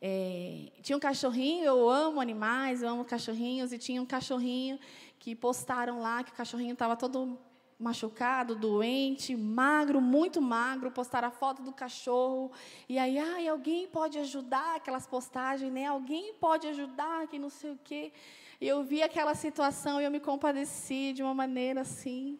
É, 0.00 0.70
tinha 0.80 0.96
um 0.96 1.00
cachorrinho, 1.00 1.64
eu 1.64 1.88
amo 1.90 2.20
animais, 2.20 2.82
eu 2.82 2.88
amo 2.88 3.04
cachorrinhos, 3.04 3.72
e 3.72 3.78
tinha 3.78 4.00
um 4.00 4.06
cachorrinho 4.06 4.78
que 5.18 5.34
postaram 5.34 6.00
lá 6.00 6.22
que 6.22 6.30
o 6.30 6.34
cachorrinho 6.34 6.72
estava 6.72 6.96
todo 6.96 7.38
machucado, 7.78 8.56
doente, 8.56 9.36
magro, 9.36 10.00
muito 10.00 10.42
magro, 10.42 10.90
postaram 10.90 11.28
a 11.28 11.30
foto 11.30 11.62
do 11.62 11.72
cachorro. 11.72 12.50
E 12.88 12.98
aí, 12.98 13.18
ai, 13.18 13.46
alguém 13.46 13.86
pode 13.86 14.18
ajudar 14.18 14.76
aquelas 14.76 15.06
postagens, 15.06 15.72
né? 15.72 15.86
Alguém 15.86 16.34
pode 16.34 16.66
ajudar, 16.66 17.28
que 17.28 17.38
não 17.38 17.50
sei 17.50 17.70
o 17.70 17.78
quê. 17.84 18.12
E 18.60 18.66
eu 18.66 18.82
vi 18.82 19.02
aquela 19.02 19.34
situação 19.34 20.00
e 20.00 20.04
eu 20.04 20.10
me 20.10 20.18
compadeci 20.18 21.12
de 21.12 21.22
uma 21.22 21.34
maneira 21.34 21.82
assim. 21.82 22.38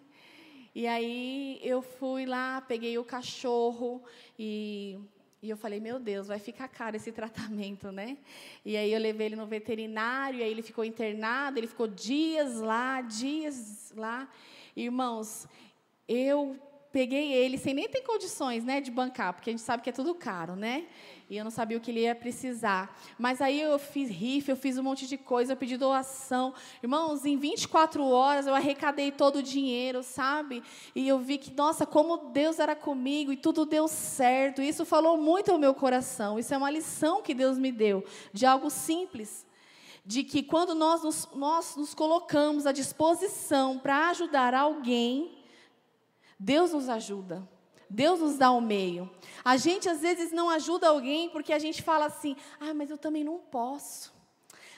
E 0.75 0.87
aí 0.87 1.61
eu 1.62 1.80
fui 1.80 2.26
lá, 2.26 2.61
peguei 2.61 2.99
o 2.99 3.04
cachorro 3.04 4.02
e 4.38 4.99
e 5.40 5.49
eu 5.49 5.57
falei, 5.57 5.78
meu 5.78 6.00
Deus, 6.00 6.26
vai 6.26 6.40
ficar 6.40 6.66
caro 6.66 6.97
esse 6.97 7.12
tratamento, 7.12 7.92
né? 7.92 8.18
E 8.64 8.76
aí 8.76 8.92
eu 8.92 8.99
levei 8.99 9.28
ele 9.28 9.37
no 9.37 9.47
veterinário, 9.47 10.40
e 10.40 10.42
aí 10.42 10.50
ele 10.50 10.62
ficou 10.62 10.85
internado, 10.85 11.59
ele 11.59 11.68
ficou 11.68 11.87
dias 11.87 12.57
lá, 12.57 13.00
dias 13.00 13.92
lá. 13.97 14.28
Irmãos, 14.80 15.49
eu 16.06 16.56
peguei 16.92 17.32
ele 17.32 17.58
sem 17.58 17.75
nem 17.75 17.88
ter 17.88 18.02
condições, 18.02 18.62
né, 18.64 18.80
de 18.80 18.92
bancar, 18.92 19.35
porque 19.35 19.50
a 19.50 19.52
gente 19.52 19.62
sabe 19.62 19.82
que 19.82 19.90
é 19.90 19.92
tudo 19.92 20.14
caro, 20.14 20.54
né? 20.54 20.87
E 21.28 21.37
eu 21.37 21.42
não 21.42 21.50
sabia 21.50 21.76
o 21.76 21.80
que 21.80 21.90
ele 21.90 22.02
ia 22.02 22.14
precisar. 22.14 22.97
Mas 23.18 23.42
aí 23.42 23.61
eu 23.61 23.76
fiz 23.76 24.08
rifa, 24.08 24.52
eu 24.52 24.56
fiz 24.56 24.78
um 24.78 24.85
monte 24.85 25.08
de 25.08 25.18
coisa, 25.18 25.52
eu 25.52 25.56
pedi 25.56 25.76
doação. 25.76 26.54
Irmãos, 26.80 27.26
em 27.26 27.37
24 27.37 28.04
horas 28.04 28.47
eu 28.47 28.54
arrecadei 28.54 29.11
todo 29.11 29.37
o 29.37 29.42
dinheiro, 29.42 30.04
sabe? 30.04 30.62
E 30.94 31.06
eu 31.08 31.18
vi 31.18 31.38
que, 31.38 31.52
nossa, 31.52 31.85
como 31.85 32.30
Deus 32.30 32.61
era 32.61 32.76
comigo 32.76 33.32
e 33.32 33.37
tudo 33.37 33.66
deu 33.66 33.88
certo. 33.88 34.62
Isso 34.62 34.87
falou 34.87 35.18
muito 35.18 35.50
ao 35.50 35.58
meu 35.58 35.75
coração. 35.75 36.38
Isso 36.38 36.54
é 36.54 36.56
uma 36.56 36.70
lição 36.70 37.20
que 37.20 37.35
Deus 37.35 37.58
me 37.58 37.73
deu, 37.73 38.04
de 38.32 38.47
algo 38.47 38.70
simples. 38.70 39.44
De 40.08 40.24
que 40.24 40.42
quando 40.42 40.74
nós 40.74 41.02
nos, 41.02 41.28
nós 41.34 41.76
nos 41.76 41.92
colocamos 41.92 42.64
à 42.64 42.72
disposição 42.72 43.78
para 43.78 44.08
ajudar 44.08 44.54
alguém, 44.54 45.38
Deus 46.38 46.72
nos 46.72 46.88
ajuda. 46.88 47.46
Deus 47.90 48.18
nos 48.18 48.38
dá 48.38 48.50
o 48.50 48.58
meio. 48.58 49.10
A 49.44 49.58
gente 49.58 49.86
às 49.86 50.00
vezes 50.00 50.32
não 50.32 50.48
ajuda 50.48 50.88
alguém 50.88 51.28
porque 51.28 51.52
a 51.52 51.58
gente 51.58 51.82
fala 51.82 52.06
assim: 52.06 52.34
ah, 52.58 52.72
mas 52.72 52.88
eu 52.88 52.96
também 52.96 53.22
não 53.22 53.36
posso. 53.36 54.10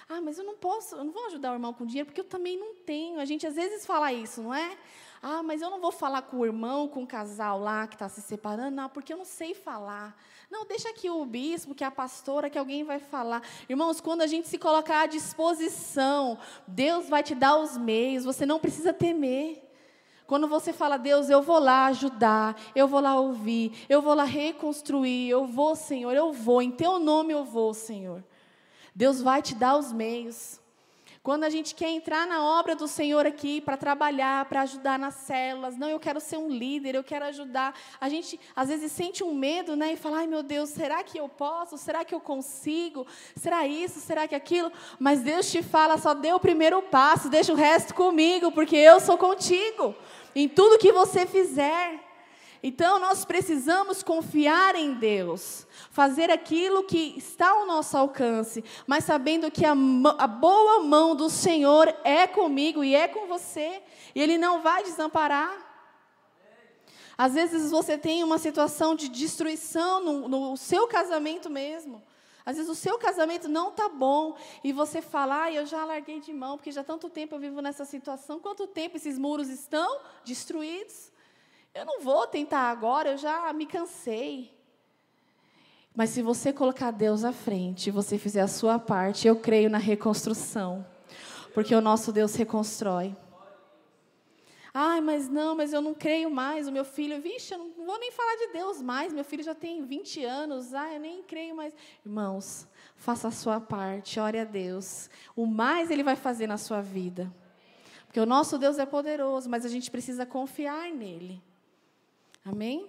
Ah, 0.08 0.20
mas 0.20 0.36
eu 0.36 0.44
não 0.44 0.56
posso, 0.56 0.96
eu 0.96 1.04
não 1.04 1.12
vou 1.12 1.26
ajudar 1.26 1.52
o 1.52 1.54
irmão 1.54 1.72
com 1.72 1.86
dinheiro 1.86 2.06
porque 2.06 2.22
eu 2.22 2.24
também 2.24 2.58
não 2.58 2.74
tenho. 2.74 3.20
A 3.20 3.24
gente 3.24 3.46
às 3.46 3.54
vezes 3.54 3.86
fala 3.86 4.12
isso, 4.12 4.42
não 4.42 4.52
é? 4.52 4.76
Ah, 5.22 5.42
mas 5.42 5.60
eu 5.60 5.68
não 5.68 5.80
vou 5.80 5.92
falar 5.92 6.22
com 6.22 6.38
o 6.38 6.46
irmão, 6.46 6.88
com 6.88 7.02
o 7.02 7.06
casal 7.06 7.60
lá 7.60 7.86
que 7.86 7.94
está 7.94 8.08
se 8.08 8.22
separando, 8.22 8.74
não, 8.74 8.88
porque 8.88 9.12
eu 9.12 9.18
não 9.18 9.24
sei 9.24 9.52
falar. 9.54 10.16
Não, 10.50 10.64
deixa 10.64 10.88
aqui 10.88 11.10
o 11.10 11.24
bispo, 11.26 11.74
que 11.74 11.84
é 11.84 11.86
a 11.86 11.90
pastora, 11.90 12.48
que 12.48 12.58
alguém 12.58 12.84
vai 12.84 12.98
falar. 12.98 13.42
Irmãos, 13.68 14.00
quando 14.00 14.22
a 14.22 14.26
gente 14.26 14.48
se 14.48 14.56
colocar 14.56 15.02
à 15.02 15.06
disposição, 15.06 16.38
Deus 16.66 17.08
vai 17.08 17.22
te 17.22 17.34
dar 17.34 17.58
os 17.58 17.76
meios, 17.76 18.24
você 18.24 18.46
não 18.46 18.58
precisa 18.58 18.94
temer. 18.94 19.62
Quando 20.26 20.48
você 20.48 20.72
fala, 20.72 20.96
Deus, 20.96 21.28
eu 21.28 21.42
vou 21.42 21.58
lá 21.58 21.86
ajudar, 21.86 22.58
eu 22.74 22.88
vou 22.88 23.00
lá 23.00 23.18
ouvir, 23.20 23.84
eu 23.88 24.00
vou 24.00 24.14
lá 24.14 24.24
reconstruir, 24.24 25.28
eu 25.28 25.44
vou, 25.44 25.76
Senhor, 25.76 26.14
eu 26.14 26.32
vou, 26.32 26.62
em 26.62 26.70
teu 26.70 26.98
nome 26.98 27.32
eu 27.32 27.44
vou, 27.44 27.74
Senhor. 27.74 28.24
Deus 28.94 29.20
vai 29.20 29.42
te 29.42 29.54
dar 29.54 29.76
os 29.76 29.92
meios. 29.92 30.60
Quando 31.22 31.44
a 31.44 31.50
gente 31.50 31.74
quer 31.74 31.90
entrar 31.90 32.26
na 32.26 32.42
obra 32.42 32.74
do 32.74 32.88
Senhor 32.88 33.26
aqui 33.26 33.60
para 33.60 33.76
trabalhar, 33.76 34.46
para 34.46 34.62
ajudar 34.62 34.98
nas 34.98 35.16
células, 35.16 35.76
não, 35.76 35.86
eu 35.86 36.00
quero 36.00 36.18
ser 36.18 36.38
um 36.38 36.48
líder, 36.48 36.94
eu 36.94 37.04
quero 37.04 37.26
ajudar. 37.26 37.74
A 38.00 38.08
gente 38.08 38.40
às 38.56 38.70
vezes 38.70 38.90
sente 38.90 39.22
um 39.22 39.34
medo, 39.34 39.76
né? 39.76 39.92
E 39.92 39.96
fala, 39.96 40.20
ai 40.20 40.26
meu 40.26 40.42
Deus, 40.42 40.70
será 40.70 41.04
que 41.04 41.18
eu 41.18 41.28
posso? 41.28 41.76
Será 41.76 42.06
que 42.06 42.14
eu 42.14 42.20
consigo? 42.20 43.06
Será 43.36 43.66
isso? 43.66 44.00
Será 44.00 44.26
que 44.26 44.34
aquilo? 44.34 44.72
Mas 44.98 45.20
Deus 45.20 45.50
te 45.50 45.62
fala, 45.62 45.98
só 45.98 46.14
dê 46.14 46.32
o 46.32 46.40
primeiro 46.40 46.80
passo, 46.80 47.28
deixa 47.28 47.52
o 47.52 47.56
resto 47.56 47.94
comigo, 47.94 48.50
porque 48.50 48.76
eu 48.76 48.98
sou 48.98 49.18
contigo 49.18 49.94
em 50.34 50.48
tudo 50.48 50.78
que 50.78 50.90
você 50.90 51.26
fizer. 51.26 52.09
Então, 52.62 52.98
nós 52.98 53.24
precisamos 53.24 54.02
confiar 54.02 54.74
em 54.74 54.92
Deus, 54.92 55.66
fazer 55.90 56.30
aquilo 56.30 56.84
que 56.84 57.14
está 57.16 57.50
ao 57.50 57.66
nosso 57.66 57.96
alcance, 57.96 58.62
mas 58.86 59.04
sabendo 59.04 59.50
que 59.50 59.64
a, 59.64 59.72
a, 59.72 60.26
boa 60.26 60.80
mão 60.80 61.16
do 61.16 61.30
Senhor 61.30 61.88
é 62.04 62.26
comigo 62.26 62.84
e 62.84 62.94
é 62.94 63.08
com 63.08 63.26
você, 63.26 63.82
e 64.14 64.20
Ele 64.20 64.36
não 64.36 64.60
vai 64.60 64.82
desamparar. 64.82 65.68
Às 67.16 67.34
vezes 67.34 67.70
você 67.70 67.96
tem 67.96 68.22
uma 68.22 68.38
situação 68.38 68.94
de 68.94 69.08
destruição 69.08 70.02
no, 70.02 70.28
no 70.28 70.56
seu 70.56 70.86
casamento 70.86 71.48
mesmo. 71.48 72.02
Às 72.44 72.56
vezes 72.56 72.70
o 72.70 72.74
seu 72.74 72.98
casamento 72.98 73.48
não 73.48 73.68
está 73.68 73.88
bom 73.88 74.36
e 74.64 74.72
você 74.72 75.00
fala, 75.02 75.44
ah, 75.44 75.52
eu 75.52 75.66
já 75.66 75.84
larguei 75.84 76.20
de 76.20 76.32
mão, 76.32 76.56
porque 76.56 76.72
já 76.72 76.80
há 76.80 76.84
tanto 76.84 77.08
tempo 77.08 77.34
eu 77.34 77.38
vivo 77.38 77.60
nessa 77.60 77.84
situação. 77.84 78.40
Quanto 78.40 78.66
tempo 78.66 78.96
esses 78.96 79.18
muros 79.18 79.48
estão 79.48 80.00
destruídos? 80.24 81.09
Eu 81.74 81.84
não 81.84 82.00
vou 82.00 82.26
tentar 82.26 82.70
agora, 82.70 83.10
eu 83.10 83.16
já 83.16 83.52
me 83.52 83.64
cansei. 83.64 84.52
Mas 85.94 86.10
se 86.10 86.22
você 86.22 86.52
colocar 86.52 86.90
Deus 86.90 87.24
à 87.24 87.32
frente, 87.32 87.90
você 87.90 88.18
fizer 88.18 88.40
a 88.40 88.48
sua 88.48 88.78
parte, 88.78 89.28
eu 89.28 89.36
creio 89.36 89.70
na 89.70 89.78
reconstrução. 89.78 90.86
Porque 91.54 91.74
o 91.74 91.80
nosso 91.80 92.12
Deus 92.12 92.34
reconstrói. 92.34 93.16
Ai, 94.72 95.00
mas 95.00 95.28
não, 95.28 95.56
mas 95.56 95.72
eu 95.72 95.80
não 95.80 95.92
creio 95.92 96.30
mais. 96.30 96.68
O 96.68 96.72
meu 96.72 96.84
filho, 96.84 97.20
vixe, 97.20 97.52
eu 97.52 97.58
não 97.58 97.70
vou 97.84 97.98
nem 97.98 98.12
falar 98.12 98.36
de 98.36 98.52
Deus 98.52 98.80
mais. 98.80 99.12
Meu 99.12 99.24
filho 99.24 99.42
já 99.42 99.54
tem 99.54 99.84
20 99.84 100.24
anos. 100.24 100.72
Ai, 100.72 100.96
eu 100.96 101.00
nem 101.00 101.22
creio 101.24 101.56
mais. 101.56 101.74
Irmãos, 102.04 102.68
faça 102.94 103.28
a 103.28 103.32
sua 103.32 103.60
parte, 103.60 104.20
ore 104.20 104.38
a 104.38 104.44
Deus. 104.44 105.10
O 105.34 105.44
mais 105.44 105.90
Ele 105.90 106.04
vai 106.04 106.14
fazer 106.14 106.46
na 106.46 106.56
sua 106.56 106.80
vida. 106.80 107.32
Porque 108.06 108.20
o 108.20 108.26
nosso 108.26 108.58
Deus 108.58 108.78
é 108.78 108.86
poderoso, 108.86 109.50
mas 109.50 109.64
a 109.64 109.68
gente 109.68 109.90
precisa 109.90 110.24
confiar 110.24 110.90
nele. 110.92 111.42
Amém? 112.44 112.88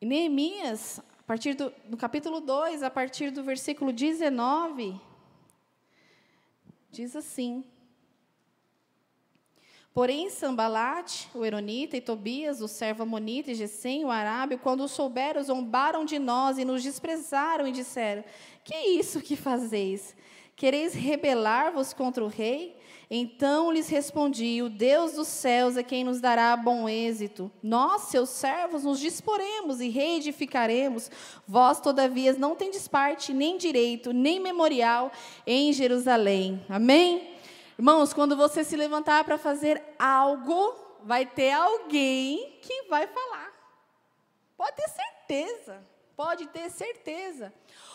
E 0.00 0.04
Neemias, 0.04 1.00
a 1.18 1.22
partir 1.22 1.54
do 1.54 1.72
no 1.88 1.96
capítulo 1.96 2.40
2, 2.40 2.82
a 2.82 2.90
partir 2.90 3.30
do 3.30 3.42
versículo 3.42 3.92
19, 3.92 5.00
diz 6.90 7.14
assim. 7.14 7.64
Porém, 9.94 10.28
Sambalate, 10.28 11.26
o 11.34 11.42
Eronita, 11.42 11.96
e 11.96 12.02
Tobias, 12.02 12.60
o 12.60 12.68
servo 12.68 13.04
Amonita, 13.04 13.50
e 13.50 13.54
Gesem, 13.54 14.04
o 14.04 14.10
Arábio, 14.10 14.58
quando 14.58 14.86
souberam, 14.86 15.42
zombaram 15.42 16.04
de 16.04 16.18
nós 16.18 16.58
e 16.58 16.66
nos 16.66 16.82
desprezaram 16.82 17.66
e 17.66 17.72
disseram: 17.72 18.22
Que 18.62 18.74
é 18.74 18.88
isso 18.90 19.22
que 19.22 19.34
fazeis? 19.36 20.14
Quereis 20.54 20.92
rebelar-vos 20.92 21.94
contra 21.94 22.22
o 22.22 22.28
rei? 22.28 22.75
Então 23.10 23.70
lhes 23.70 23.88
respondi: 23.88 24.62
O 24.62 24.68
Deus 24.68 25.12
dos 25.12 25.28
céus 25.28 25.76
é 25.76 25.82
quem 25.82 26.02
nos 26.02 26.20
dará 26.20 26.56
bom 26.56 26.88
êxito. 26.88 27.50
Nós, 27.62 28.02
seus 28.02 28.30
servos, 28.30 28.84
nos 28.84 28.98
disporemos 28.98 29.80
e 29.80 29.88
reedificaremos. 29.88 31.10
Vós, 31.46 31.80
todavia, 31.80 32.32
não 32.34 32.56
tendes 32.56 32.88
parte, 32.88 33.32
nem 33.32 33.56
direito, 33.56 34.12
nem 34.12 34.40
memorial 34.40 35.12
em 35.46 35.72
Jerusalém. 35.72 36.64
Amém? 36.68 37.34
Irmãos, 37.78 38.12
quando 38.12 38.36
você 38.36 38.64
se 38.64 38.76
levantar 38.76 39.22
para 39.24 39.38
fazer 39.38 39.82
algo, 39.98 40.74
vai 41.04 41.24
ter 41.24 41.52
alguém 41.52 42.58
que 42.60 42.82
vai 42.88 43.06
falar. 43.06 43.52
Pode 44.56 44.74
ter 44.76 44.88
certeza. 44.88 45.95
Pode 46.16 46.46
ter 46.46 46.70
certeza. 46.70 47.52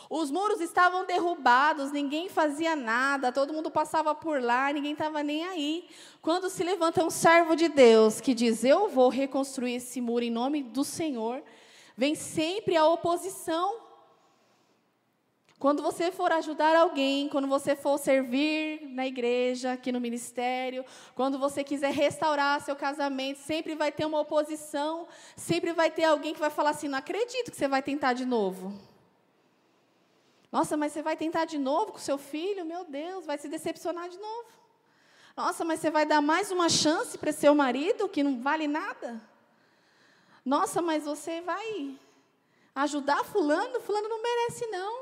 Os 0.08 0.30
muros 0.30 0.62
estavam 0.62 1.08
derrubados, 1.08 1.92
ninguém 1.92 2.30
fazia 2.30 2.75
nada, 2.75 3.32
todo 3.32 3.51
mundo 3.51 3.72
passava 3.72 4.13
por 4.13 4.40
lá, 4.40 4.72
ninguém 4.72 4.92
estava 4.92 5.24
nem 5.24 5.44
aí. 5.44 5.90
Quando 6.22 6.48
se 6.48 6.63
levanta 6.63 7.04
um 7.04 7.10
servo 7.10 7.56
de 7.56 7.68
Deus 7.68 8.22
que 8.22 8.36
diz: 8.36 8.63
Eu 8.63 8.88
vou 8.90 9.10
reconstruir 9.10 9.74
esse 9.74 10.00
muro 10.00 10.24
em 10.24 10.30
nome 10.30 10.62
do 10.62 10.84
Senhor, 10.84 11.42
vem 11.98 12.13
sempre 12.13 12.78
a 12.78 12.86
oposição. 12.86 13.81
Quando 15.62 15.84
você 15.84 16.12
for 16.12 16.32
ajudar 16.32 16.75
alguém, 16.75 17.30
quando 17.30 17.48
você 17.48 17.75
for 17.75 18.00
servir 18.00 18.82
na 18.89 19.06
igreja, 19.06 19.74
aqui 19.74 19.91
no 19.91 20.01
ministério, 20.01 20.84
quando 21.13 21.38
você 21.38 21.63
quiser 21.63 21.94
restaurar 21.94 22.60
seu 22.62 22.75
casamento, 22.75 23.38
sempre 23.38 23.75
vai 23.75 23.91
ter 23.91 24.03
uma 24.06 24.20
oposição, 24.20 25.08
sempre 25.36 25.72
vai 25.72 25.91
ter 25.91 26.06
alguém 26.06 26.34
que 26.34 26.39
vai 26.39 26.50
falar 26.50 26.72
assim: 26.72 26.88
não 26.88 26.98
acredito 26.98 27.51
que 27.51 27.56
você 27.56 27.68
vai 27.68 27.84
tentar 27.84 28.13
de 28.13 28.25
novo. 28.25 28.74
Nossa, 30.51 30.75
mas 30.75 30.94
você 30.94 31.03
vai 31.03 31.15
tentar 31.15 31.46
de 31.46 31.60
novo 31.60 31.91
com 31.91 32.00
seu 32.00 32.18
filho? 32.18 32.65
Meu 32.65 32.84
Deus, 32.84 33.27
vai 33.27 33.38
se 33.38 33.48
decepcionar 33.48 34.10
de 34.10 34.18
novo. 34.18 34.50
Nossa, 35.38 35.63
mas 35.63 35.80
você 35.80 35.91
vai 35.91 36.08
dar 36.08 36.22
mais 36.22 36.50
uma 36.50 36.70
chance 36.70 37.15
para 37.20 37.32
seu 37.32 37.53
marido 37.53 38.10
que 38.10 38.24
não 38.24 38.41
vale 38.41 38.68
nada? 38.68 39.22
Nossa, 40.44 40.82
mas 40.82 41.03
você 41.03 41.39
vai 41.39 41.96
ajudar 42.74 43.24
fulano? 43.24 43.80
Fulano 43.80 44.10
não 44.10 44.24
merece 44.24 44.65
não. 44.65 45.00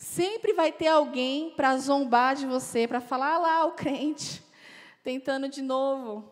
Sempre 0.00 0.54
vai 0.54 0.72
ter 0.72 0.86
alguém 0.86 1.50
para 1.50 1.76
zombar 1.76 2.34
de 2.34 2.46
você, 2.46 2.88
para 2.88 3.02
falar, 3.02 3.34
ah 3.34 3.38
lá, 3.38 3.64
o 3.66 3.72
crente, 3.72 4.42
tentando 5.04 5.46
de 5.46 5.60
novo. 5.60 6.24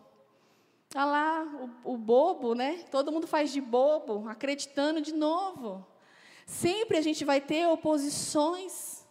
Ah 0.95 1.05
lá, 1.05 1.69
o, 1.83 1.93
o 1.93 1.95
bobo, 1.95 2.55
né? 2.55 2.83
Todo 2.89 3.11
mundo 3.11 3.27
faz 3.27 3.51
de 3.51 3.61
bobo, 3.61 4.27
acreditando 4.27 4.99
de 4.99 5.13
novo. 5.13 5.85
Sempre 6.47 6.97
a 6.97 7.01
gente 7.01 7.23
vai 7.23 7.39
ter 7.39 7.67
oposições. 7.67 9.05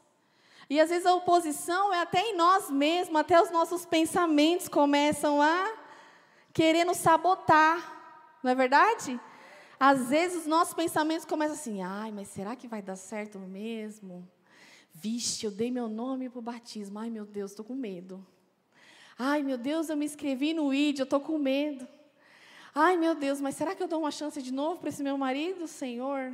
E 0.69 0.81
às 0.81 0.91
vezes 0.91 1.07
a 1.07 1.15
oposição 1.15 1.95
é 1.95 2.01
até 2.01 2.21
em 2.21 2.37
nós 2.37 2.69
mesmos, 2.69 3.21
até 3.21 3.41
os 3.41 3.53
nossos 3.53 3.87
pensamentos 3.87 4.67
começam 4.67 5.41
a 5.41 5.73
querer 6.53 6.85
nos 6.85 6.97
sabotar. 6.97 8.37
Não 8.43 8.51
é 8.51 8.57
verdade? 8.57 9.21
Às 9.79 10.09
vezes 10.09 10.39
os 10.39 10.47
nossos 10.49 10.75
pensamentos 10.75 11.25
começam 11.25 11.55
assim: 11.55 11.81
ai, 11.81 12.11
mas 12.11 12.27
será 12.27 12.57
que 12.57 12.67
vai 12.67 12.83
dar 12.83 12.97
certo 12.97 13.39
mesmo? 13.39 14.29
Vixe, 15.01 15.47
eu 15.47 15.53
dei 15.53 15.71
meu 15.71 15.89
nome 15.89 16.29
para 16.29 16.41
o 16.41 16.43
batismo. 16.43 16.99
Ai, 16.99 17.09
meu 17.09 17.25
Deus, 17.25 17.53
estou 17.53 17.65
com 17.65 17.75
medo. 17.75 18.27
Ai, 19.17 19.45
meu 19.45 19.57
Deus, 19.57 19.89
eu 19.89 19.97
me 19.97 20.05
inscrevi 20.05 20.53
no 20.53 20.75
ID, 20.75 20.99
eu 20.99 21.05
estou 21.05 21.21
com 21.21 21.39
medo. 21.39 21.87
Ai, 22.75 22.97
meu 22.97 23.15
Deus, 23.15 23.41
mas 23.41 23.55
será 23.55 23.77
que 23.77 23.83
eu 23.83 23.87
dou 23.87 24.01
uma 24.01 24.11
chance 24.11 24.43
de 24.43 24.53
novo 24.53 24.81
para 24.81 24.89
esse 24.89 25.03
meu 25.03 25.17
marido, 25.17 25.69
Senhor? 25.69 26.33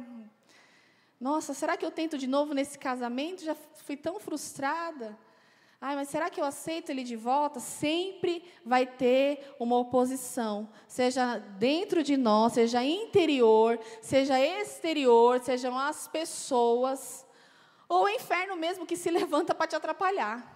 Nossa, 1.20 1.52
será 1.52 1.76
que 1.76 1.84
eu 1.84 1.90
tento 1.90 2.16
de 2.16 2.26
novo 2.26 2.54
nesse 2.54 2.78
casamento? 2.78 3.44
Já 3.44 3.54
fui 3.54 3.98
tão 3.98 4.18
frustrada. 4.18 5.18
Ai, 5.78 5.96
mas 5.96 6.08
será 6.08 6.30
que 6.30 6.40
eu 6.40 6.44
aceito 6.46 6.88
ele 6.88 7.04
de 7.04 7.16
volta? 7.16 7.60
Sempre 7.60 8.42
vai 8.64 8.86
ter 8.86 9.54
uma 9.60 9.76
oposição, 9.76 10.70
seja 10.88 11.38
dentro 11.58 12.02
de 12.02 12.16
nós, 12.16 12.54
seja 12.54 12.82
interior, 12.82 13.78
seja 14.00 14.40
exterior, 14.40 15.38
sejam 15.40 15.78
as 15.78 16.08
pessoas, 16.08 17.23
ou 17.88 18.04
o 18.04 18.08
inferno 18.08 18.56
mesmo 18.56 18.86
que 18.86 18.96
se 18.96 19.10
levanta 19.12 19.54
para 19.54 19.66
te 19.66 19.76
atrapalhar. 19.76 20.52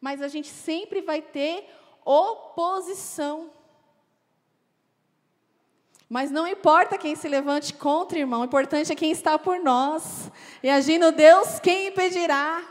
Mas 0.00 0.20
a 0.20 0.28
gente 0.28 0.48
sempre 0.48 1.00
vai 1.00 1.22
ter 1.22 1.68
oposição. 2.04 3.50
Mas 6.08 6.30
não 6.30 6.46
importa 6.46 6.98
quem 6.98 7.16
se 7.16 7.26
levante 7.26 7.72
contra, 7.72 8.18
irmão, 8.18 8.42
o 8.42 8.44
importante 8.44 8.92
é 8.92 8.94
quem 8.94 9.10
está 9.10 9.38
por 9.38 9.58
nós. 9.60 10.30
E 10.62 10.68
agindo 10.68 11.10
Deus, 11.10 11.58
quem 11.58 11.86
impedirá? 11.86 12.62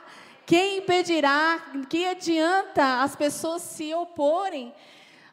Quem 0.46 0.80
impedirá? 0.80 1.60
Que 1.90 2.06
adianta 2.06 3.02
as 3.02 3.16
pessoas 3.16 3.62
se 3.64 3.94
oporem? 3.96 4.74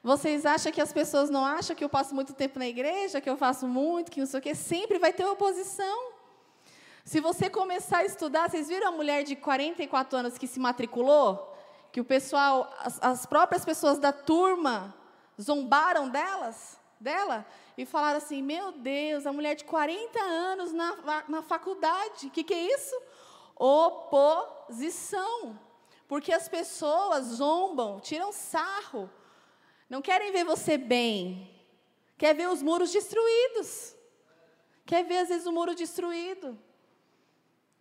Vocês 0.02 0.46
acham 0.46 0.72
que 0.72 0.80
as 0.80 0.92
pessoas 0.92 1.28
não 1.28 1.44
acham 1.44 1.76
que 1.76 1.84
eu 1.84 1.88
passo 1.88 2.14
muito 2.14 2.32
tempo 2.32 2.58
na 2.58 2.66
igreja, 2.66 3.20
que 3.20 3.28
eu 3.28 3.36
faço 3.36 3.66
muito, 3.66 4.10
que 4.10 4.20
não 4.20 4.26
sei 4.26 4.38
o 4.38 4.42
quê? 4.42 4.54
Sempre 4.54 4.98
vai 4.98 5.12
ter 5.12 5.26
oposição. 5.26 6.12
Se 7.08 7.20
você 7.20 7.48
começar 7.48 8.00
a 8.00 8.04
estudar, 8.04 8.50
vocês 8.50 8.68
viram 8.68 8.88
a 8.88 8.92
mulher 8.92 9.24
de 9.24 9.34
44 9.34 10.18
anos 10.18 10.36
que 10.36 10.46
se 10.46 10.60
matriculou? 10.60 11.56
Que 11.90 12.02
o 12.02 12.04
pessoal, 12.04 12.70
as, 12.80 13.02
as 13.02 13.24
próprias 13.24 13.64
pessoas 13.64 13.98
da 13.98 14.12
turma 14.12 14.94
zombaram 15.40 16.10
delas, 16.10 16.78
dela, 17.00 17.46
e 17.78 17.86
falaram 17.86 18.18
assim: 18.18 18.42
Meu 18.42 18.72
Deus, 18.72 19.26
a 19.26 19.32
mulher 19.32 19.54
de 19.54 19.64
40 19.64 20.20
anos 20.20 20.70
na, 20.74 21.24
na 21.26 21.40
faculdade, 21.40 22.26
o 22.26 22.30
que, 22.30 22.44
que 22.44 22.52
é 22.52 22.74
isso? 22.74 22.94
oposição. 23.56 25.58
Porque 26.06 26.30
as 26.30 26.46
pessoas 26.46 27.24
zombam, 27.24 28.00
tiram 28.00 28.32
sarro, 28.32 29.08
não 29.88 30.02
querem 30.02 30.30
ver 30.30 30.44
você 30.44 30.76
bem, 30.76 31.58
quer 32.18 32.34
ver 32.34 32.50
os 32.50 32.62
muros 32.62 32.92
destruídos. 32.92 33.96
Quer 34.84 35.04
ver, 35.04 35.20
às 35.20 35.28
vezes, 35.28 35.46
o 35.46 35.52
muro 35.52 35.74
destruído. 35.74 36.67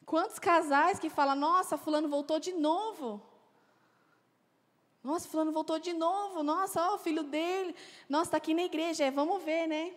Quantos 0.07 0.39
casais 0.39 0.97
que 0.99 1.09
falam, 1.09 1.35
nossa, 1.35 1.77
fulano 1.77 2.07
voltou 2.07 2.39
de 2.39 2.53
novo. 2.53 3.21
Nossa, 5.03 5.27
fulano 5.27 5.51
voltou 5.51 5.77
de 5.77 5.91
novo. 5.91 6.41
Nossa, 6.43 6.81
ó, 6.81 6.95
o 6.95 6.97
filho 6.97 7.23
dele. 7.23 7.75
Nossa, 8.07 8.29
está 8.29 8.37
aqui 8.37 8.53
na 8.53 8.63
igreja. 8.63 9.03
É, 9.03 9.11
vamos 9.11 9.43
ver, 9.43 9.67
né? 9.67 9.91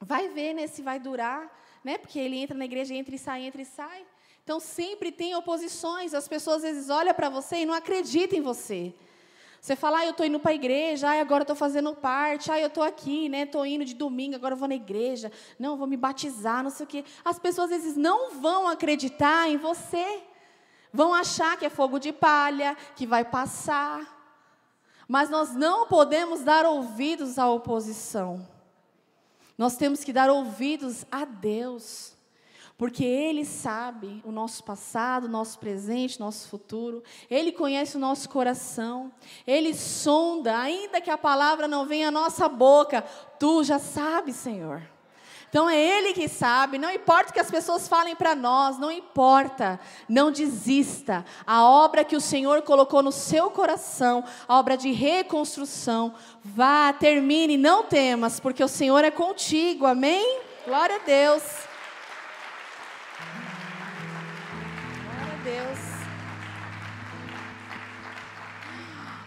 Vai 0.00 0.30
ver, 0.30 0.54
né, 0.54 0.66
se 0.66 0.80
vai 0.80 0.98
durar, 0.98 1.42
né? 1.84 1.98
Porque 1.98 2.18
ele 2.18 2.38
entra 2.38 2.56
na 2.56 2.64
igreja, 2.64 2.94
entra 2.94 3.14
e 3.14 3.18
sai, 3.18 3.42
entra 3.42 3.60
e 3.60 3.66
sai. 3.66 4.06
Então 4.42 4.58
sempre 4.58 5.12
tem 5.12 5.34
oposições, 5.34 6.14
as 6.14 6.26
pessoas 6.26 6.56
às 6.56 6.62
vezes 6.62 6.88
olham 6.88 7.12
para 7.12 7.28
você 7.28 7.56
e 7.56 7.66
não 7.66 7.74
acreditam 7.74 8.38
em 8.38 8.42
você. 8.42 8.94
Você 9.64 9.74
fala, 9.74 10.00
ah, 10.00 10.04
eu 10.04 10.10
estou 10.10 10.26
indo 10.26 10.38
para 10.38 10.50
a 10.50 10.54
igreja, 10.54 11.08
ah, 11.08 11.18
agora 11.18 11.42
estou 11.42 11.56
fazendo 11.56 11.94
parte, 11.94 12.52
ah, 12.52 12.60
eu 12.60 12.66
estou 12.66 12.82
aqui, 12.82 13.30
né? 13.30 13.44
Estou 13.44 13.64
indo 13.64 13.82
de 13.82 13.94
domingo, 13.94 14.36
agora 14.36 14.54
vou 14.54 14.68
na 14.68 14.74
igreja, 14.74 15.32
não, 15.58 15.78
vou 15.78 15.86
me 15.86 15.96
batizar, 15.96 16.62
não 16.62 16.68
sei 16.68 16.84
o 16.84 16.86
quê. 16.86 17.02
As 17.24 17.38
pessoas 17.38 17.72
às 17.72 17.78
vezes 17.78 17.96
não 17.96 18.32
vão 18.32 18.68
acreditar 18.68 19.48
em 19.48 19.56
você. 19.56 20.22
Vão 20.92 21.14
achar 21.14 21.56
que 21.56 21.64
é 21.64 21.70
fogo 21.70 21.98
de 21.98 22.12
palha, 22.12 22.76
que 22.94 23.06
vai 23.06 23.24
passar. 23.24 24.06
Mas 25.08 25.30
nós 25.30 25.54
não 25.54 25.86
podemos 25.86 26.42
dar 26.42 26.66
ouvidos 26.66 27.38
à 27.38 27.48
oposição. 27.48 28.46
Nós 29.56 29.78
temos 29.78 30.04
que 30.04 30.12
dar 30.12 30.28
ouvidos 30.28 31.06
a 31.10 31.24
Deus. 31.24 32.13
Porque 32.76 33.04
Ele 33.04 33.44
sabe 33.44 34.20
o 34.24 34.32
nosso 34.32 34.64
passado, 34.64 35.28
nosso 35.28 35.58
presente, 35.58 36.18
nosso 36.18 36.48
futuro. 36.48 37.02
Ele 37.30 37.52
conhece 37.52 37.96
o 37.96 38.00
nosso 38.00 38.28
coração. 38.28 39.12
Ele 39.46 39.72
sonda, 39.72 40.58
ainda 40.58 41.00
que 41.00 41.10
a 41.10 41.18
palavra 41.18 41.68
não 41.68 41.86
venha 41.86 42.08
à 42.08 42.10
nossa 42.10 42.48
boca, 42.48 43.02
tu 43.38 43.62
já 43.62 43.78
sabes, 43.78 44.34
Senhor. 44.36 44.82
Então 45.54 45.70
é 45.70 45.78
Ele 45.78 46.12
que 46.12 46.26
sabe, 46.26 46.78
não 46.78 46.90
importa 46.90 47.30
o 47.30 47.32
que 47.32 47.38
as 47.38 47.48
pessoas 47.48 47.86
falem 47.86 48.16
para 48.16 48.34
nós, 48.34 48.76
não 48.76 48.90
importa, 48.90 49.78
não 50.08 50.32
desista. 50.32 51.24
A 51.46 51.62
obra 51.62 52.02
que 52.04 52.16
o 52.16 52.20
Senhor 52.20 52.62
colocou 52.62 53.04
no 53.04 53.12
seu 53.12 53.48
coração, 53.52 54.24
a 54.48 54.58
obra 54.58 54.76
de 54.76 54.90
reconstrução, 54.90 56.12
vá, 56.42 56.92
termine, 56.92 57.56
não 57.56 57.84
temas, 57.84 58.40
porque 58.40 58.64
o 58.64 58.68
Senhor 58.68 59.04
é 59.04 59.12
contigo, 59.12 59.86
amém? 59.86 60.40
Glória 60.66 60.96
a. 60.96 61.06
Deus. 61.06 61.73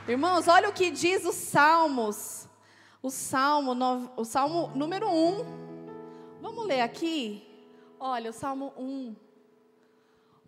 Irmãos, 0.08 0.48
olha 0.48 0.70
o 0.70 0.74
que 0.74 0.90
diz 0.90 1.26
os 1.26 1.36
Salmos. 1.36 2.48
O 3.04 3.10
Salmo, 3.10 3.74
o 4.16 4.24
Salmo 4.24 4.72
número 4.74 5.10
1. 5.10 5.46
Vamos 6.42 6.66
ler 6.66 6.80
aqui? 6.80 7.46
Olha, 8.00 8.30
o 8.30 8.34
Salmo 8.34 8.72
1. 8.78 9.14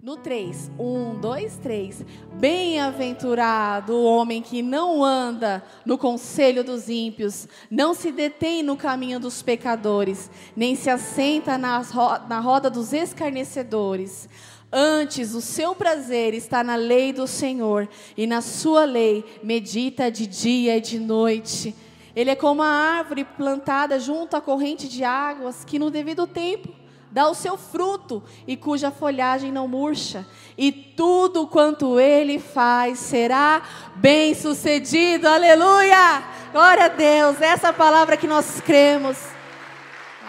No 0.01 0.15
3, 0.15 0.71
1, 0.79 1.19
2, 1.19 1.57
3. 1.57 2.05
Bem-aventurado 2.35 3.97
o 3.97 4.05
homem 4.05 4.41
que 4.41 4.61
não 4.61 5.03
anda 5.03 5.61
no 5.85 5.97
conselho 5.97 6.63
dos 6.63 6.87
ímpios, 6.87 7.45
não 7.69 7.93
se 7.93 8.13
detém 8.13 8.63
no 8.63 8.77
caminho 8.77 9.19
dos 9.19 9.41
pecadores, 9.41 10.31
nem 10.55 10.73
se 10.73 10.89
assenta 10.89 11.57
na 11.57 12.39
roda 12.39 12.69
dos 12.69 12.93
escarnecedores. 12.93 14.29
Antes, 14.71 15.33
o 15.33 15.41
seu 15.41 15.73
prazer 15.73 16.35
está 16.35 16.63
na 16.63 16.75
lei 16.75 17.11
do 17.11 17.25
Senhor, 17.25 17.89
e 18.15 18.27
na 18.27 18.39
sua 18.39 18.85
lei 18.85 19.25
medita 19.41 20.11
de 20.11 20.27
dia 20.27 20.77
e 20.77 20.81
de 20.81 20.99
noite. 20.99 21.75
Ele 22.15 22.29
é 22.29 22.35
como 22.35 22.61
a 22.61 22.67
árvore 22.67 23.23
plantada 23.23 23.99
junto 23.99 24.35
à 24.35 24.41
corrente 24.41 24.87
de 24.87 25.03
águas, 25.03 25.63
que 25.65 25.79
no 25.79 25.89
devido 25.89 26.27
tempo 26.27 26.69
dá 27.11 27.27
o 27.27 27.33
seu 27.33 27.57
fruto 27.57 28.21
e 28.45 28.55
cuja 28.55 28.91
folhagem 28.91 29.51
não 29.51 29.67
murcha. 29.67 30.25
E 30.55 30.71
tudo 30.71 31.47
quanto 31.47 31.99
ele 31.99 32.37
faz 32.37 32.99
será 32.99 33.63
bem 33.95 34.35
sucedido. 34.35 35.27
Aleluia! 35.27 36.23
Glória 36.51 36.85
a 36.85 36.89
Deus, 36.89 37.41
essa 37.41 37.73
palavra 37.73 38.17
que 38.17 38.27
nós 38.27 38.61
cremos. 38.61 39.17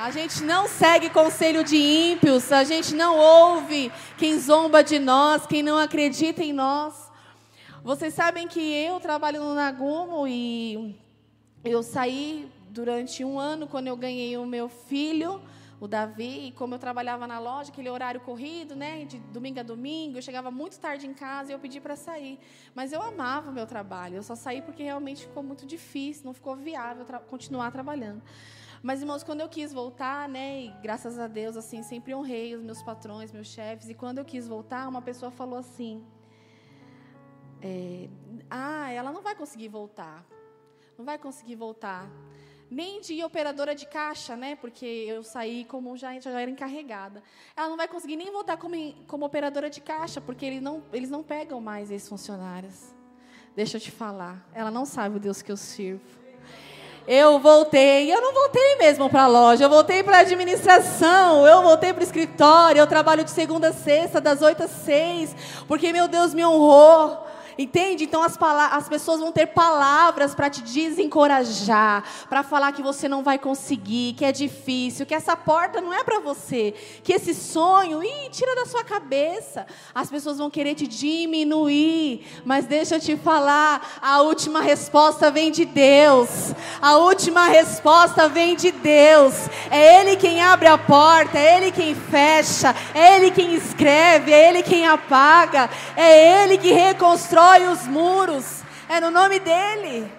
A 0.01 0.11
gente 0.11 0.43
não 0.43 0.67
segue 0.67 1.11
conselho 1.11 1.63
de 1.63 1.77
ímpios, 1.77 2.51
a 2.51 2.65
gente 2.65 2.95
não 2.95 3.19
ouve 3.19 3.93
quem 4.17 4.39
zomba 4.39 4.83
de 4.83 4.99
nós, 4.99 5.47
quem 5.47 5.63
não 5.63 5.77
acredita 5.77 6.43
em 6.43 6.55
nós. 6.55 7.13
Vocês 7.85 8.15
sabem 8.15 8.49
que 8.49 8.61
eu 8.61 8.99
trabalho 8.99 9.45
no 9.45 9.55
Nagumo 9.55 10.27
e 10.27 10.99
eu 11.63 11.83
saí 11.83 12.51
durante 12.71 13.23
um 13.23 13.39
ano 13.39 13.67
quando 13.67 13.89
eu 13.89 13.97
ganhei 13.97 14.39
o 14.39 14.47
meu 14.47 14.71
filho, 14.71 15.43
o 15.79 15.87
Davi, 15.87 16.47
e 16.47 16.53
como 16.53 16.75
eu 16.75 16.79
trabalhava 16.79 17.27
na 17.27 17.39
loja, 17.39 17.71
aquele 17.71 17.91
horário 17.91 18.23
corrido, 18.23 18.75
né, 18.75 19.05
de 19.05 19.19
domingo 19.19 19.61
a 19.61 19.63
domingo, 19.63 20.17
eu 20.17 20.23
chegava 20.23 20.51
muito 20.51 20.81
tarde 20.81 21.07
em 21.07 21.13
casa 21.13 21.53
e 21.53 21.55
eu 21.55 21.59
pedi 21.59 21.79
para 21.79 21.95
sair. 21.95 22.39
Mas 22.75 22.91
eu 22.95 23.03
amava 23.03 23.51
o 23.51 23.53
meu 23.53 23.67
trabalho, 23.67 24.17
eu 24.17 24.23
só 24.23 24.35
saí 24.35 24.63
porque 24.63 24.83
realmente 24.83 25.27
ficou 25.27 25.43
muito 25.43 25.67
difícil, 25.67 26.25
não 26.25 26.33
ficou 26.33 26.57
viável 26.57 27.05
tra 27.05 27.19
continuar 27.19 27.71
trabalhando. 27.71 28.23
Mas, 28.83 29.01
irmãos, 29.01 29.23
quando 29.23 29.41
eu 29.41 29.49
quis 29.49 29.73
voltar, 29.73 30.27
né, 30.29 30.63
e 30.63 30.71
graças 30.83 31.19
a 31.19 31.27
Deus, 31.27 31.57
assim, 31.57 31.83
sempre 31.83 32.15
honrei 32.15 32.55
os 32.55 32.63
meus 32.63 32.83
patrões, 32.83 33.31
meus 33.31 33.49
chefes, 33.49 33.91
e 33.91 33.95
quando 33.95 34.19
eu 34.19 34.25
quis 34.25 34.49
voltar, 34.49 34.89
uma 34.89 35.03
pessoa 35.03 35.31
falou 35.31 35.59
assim: 35.59 36.03
é, 37.61 38.09
Ah, 38.49 38.91
ela 38.91 39.13
não 39.13 39.23
vai 39.23 39.35
conseguir 39.35 39.69
voltar. 39.69 40.25
Não 40.97 41.05
vai 41.05 41.19
conseguir 41.19 41.57
voltar. 41.57 42.11
Nem 42.71 43.01
de 43.01 43.23
operadora 43.25 43.75
de 43.75 43.85
caixa, 43.85 44.37
né? 44.37 44.55
Porque 44.57 44.87
eu 44.87 45.23
saí 45.25 45.65
como 45.65 45.97
já, 45.97 46.19
já 46.21 46.41
era 46.41 46.51
encarregada. 46.51 47.23
Ela 47.57 47.69
não 47.69 47.77
vai 47.77 47.89
conseguir 47.89 48.17
nem 48.17 48.31
voltar 48.31 48.57
como, 48.57 48.77
como 49.07 49.27
operadora 49.27 49.69
de 49.69 49.81
caixa, 49.81 50.21
porque 50.21 50.47
eles 50.47 50.63
não, 50.63 50.83
eles 50.93 51.11
não 51.11 51.23
pegam 51.23 51.61
mais 51.61 51.91
esses 51.91 52.09
funcionários. 52.09 52.95
Deixa 53.57 53.77
eu 53.77 53.81
te 53.81 53.91
falar. 53.91 54.49
Ela 54.55 54.71
não 54.71 54.87
sabe 54.87 55.17
o 55.17 55.21
Deus 55.21 55.43
que 55.43 55.51
eu 55.51 55.57
sirvo. 55.57 56.20
Eu 57.07 57.39
voltei, 57.39 58.13
eu 58.13 58.21
não 58.21 58.33
voltei 58.33 58.77
mesmo 58.77 59.09
para 59.09 59.23
a 59.23 59.27
loja, 59.27 59.65
eu 59.65 59.71
voltei 59.71 60.03
para 60.03 60.19
a 60.19 60.21
administração, 60.21 61.47
eu 61.47 61.63
voltei 61.63 61.93
para 61.93 62.01
o 62.01 62.05
escritório, 62.05 62.79
eu 62.79 62.87
trabalho 62.87 63.25
de 63.25 63.31
segunda 63.31 63.69
a 63.69 63.73
sexta, 63.73 64.21
das 64.21 64.43
oito 64.43 64.63
às 64.63 64.71
seis, 64.71 65.35
porque 65.67 65.93
meu 65.93 66.07
Deus 66.07 66.35
me 66.35 66.45
honrou. 66.45 67.30
Entende? 67.61 68.05
Então 68.05 68.23
as, 68.23 68.39
as 68.73 68.89
pessoas 68.89 69.21
vão 69.21 69.31
ter 69.31 69.49
palavras 69.49 70.35
para 70.35 70.49
te 70.49 70.63
desencorajar, 70.63 72.03
para 72.27 72.43
falar 72.43 72.73
que 72.73 72.81
você 72.81 73.07
não 73.07 73.23
vai 73.23 73.39
conseguir, 73.39 74.15
que 74.15 74.25
é 74.25 74.33
difícil, 74.33 75.05
que 75.05 75.15
essa 75.15 75.37
porta 75.37 75.79
não 75.79 75.93
é 75.93 76.03
para 76.03 76.21
você, 76.21 76.73
que 77.05 77.13
esse 77.13 77.35
sonho, 77.35 78.03
ih, 78.03 78.31
tira 78.31 78.55
da 78.55 78.65
sua 78.65 78.83
cabeça. 78.83 79.67
As 79.95 80.09
pessoas 80.09 80.39
vão 80.39 80.49
querer 80.49 80.75
te 80.75 80.87
diminuir, 80.87 82.27
mas 82.47 82.65
deixa 82.65 82.97
eu 82.97 83.01
te 83.01 83.15
falar, 83.15 83.99
a 84.01 84.23
última 84.23 84.63
resposta 84.63 85.31
vem 85.31 85.51
de 85.51 85.67
Deus. 85.67 86.55
A 86.81 86.97
última 86.97 87.47
resposta 87.47 88.27
vem 88.27 88.57
de 88.57 88.73
Deus. 88.73 89.35
É 89.71 90.01
Ele 90.01 90.17
quem 90.17 90.41
abre 90.41 90.67
a 90.67 90.79
porta, 90.79 91.39
é 91.39 91.59
Ele 91.59 91.71
quem 91.71 91.95
fecha, 91.95 92.75
é 92.95 93.17
Ele 93.17 93.31
quem 93.31 93.55
escreve, 93.55 94.33
é 94.33 94.49
Ele 94.49 94.63
quem 94.63 94.87
apaga, 94.87 95.69
é 95.95 96.43
Ele 96.43 96.57
que 96.57 96.73
reconstrói 96.73 97.50
os 97.59 97.87
muros. 97.87 98.63
É 98.89 99.01
no 99.01 99.11
nome 99.11 99.41
dEle. 99.41 100.11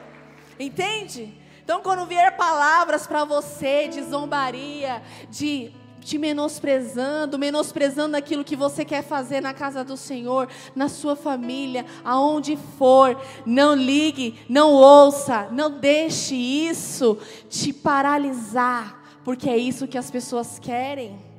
Entende? 0.60 1.34
Então, 1.64 1.82
quando 1.82 2.06
vier 2.06 2.36
palavras 2.36 3.08
para 3.08 3.24
você 3.24 3.88
de 3.88 4.04
zombaria, 4.04 5.02
de 5.30 5.72
te 6.02 6.18
menosprezando, 6.18 7.38
menosprezando 7.38 8.18
aquilo 8.18 8.44
que 8.44 8.56
você 8.56 8.84
quer 8.84 9.04
fazer 9.04 9.40
na 9.40 9.54
casa 9.54 9.84
do 9.84 9.96
Senhor, 9.96 10.50
na 10.76 10.90
sua 10.90 11.16
família, 11.16 11.86
aonde 12.04 12.58
for. 12.78 13.20
Não 13.46 13.76
ligue, 13.76 14.40
não 14.50 14.72
ouça, 14.74 15.48
não 15.52 15.80
deixe 15.80 16.36
isso 16.36 17.18
te 17.50 17.72
paralisar, 17.72 19.20
porque 19.24 19.50
é 19.50 19.58
isso 19.58 19.88
que 19.88 19.98
as 19.98 20.12
pessoas 20.12 20.60
querem. 20.60 21.31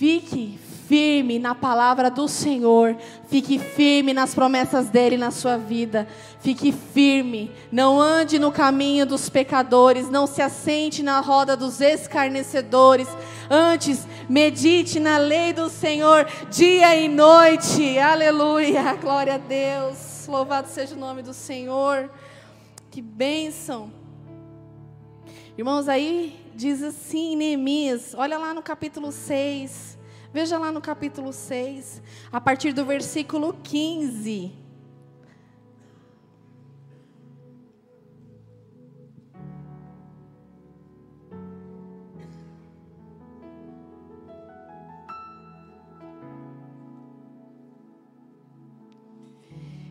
Fique 0.00 0.58
firme 0.88 1.38
na 1.38 1.54
palavra 1.54 2.10
do 2.10 2.26
Senhor, 2.26 2.96
fique 3.28 3.58
firme 3.58 4.14
nas 4.14 4.34
promessas 4.34 4.88
dele 4.88 5.18
na 5.18 5.30
sua 5.30 5.58
vida. 5.58 6.08
Fique 6.40 6.72
firme, 6.72 7.52
não 7.70 8.00
ande 8.00 8.38
no 8.38 8.50
caminho 8.50 9.04
dos 9.04 9.28
pecadores, 9.28 10.08
não 10.08 10.26
se 10.26 10.40
assente 10.40 11.02
na 11.02 11.20
roda 11.20 11.54
dos 11.54 11.82
escarnecedores. 11.82 13.08
Antes, 13.50 14.08
medite 14.26 14.98
na 14.98 15.18
lei 15.18 15.52
do 15.52 15.68
Senhor 15.68 16.26
dia 16.50 16.96
e 16.96 17.06
noite. 17.06 17.98
Aleluia, 17.98 18.94
glória 18.94 19.34
a 19.34 19.36
Deus. 19.36 20.26
Louvado 20.26 20.68
seja 20.68 20.94
o 20.94 20.98
nome 20.98 21.20
do 21.20 21.34
Senhor. 21.34 22.10
Que 22.90 23.02
bênção. 23.02 23.92
Irmãos, 25.58 25.90
aí 25.90 26.40
diz 26.54 26.82
assim, 26.82 27.36
Neemias, 27.36 28.14
olha 28.14 28.38
lá 28.38 28.52
no 28.52 28.62
capítulo 28.62 29.12
6. 29.12 29.98
Veja 30.32 30.58
lá 30.58 30.70
no 30.70 30.80
capítulo 30.80 31.32
6, 31.32 32.00
a 32.30 32.40
partir 32.40 32.72
do 32.72 32.84
versículo 32.84 33.52
15. 33.64 34.59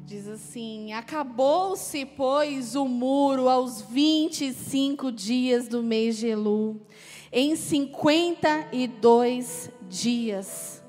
Diz 0.10 0.28
assim: 0.28 0.91
Acabou-se, 0.91 2.04
pois, 2.04 2.76
o 2.76 2.88
muro 2.88 3.48
aos 3.48 3.84
25 3.84 5.12
dias 5.12 5.67
do 5.67 5.84
mês 5.84 6.17
de 6.17 6.30
Elu, 6.30 6.82
em 7.32 7.56
52 7.56 9.69
dias. 9.88 10.84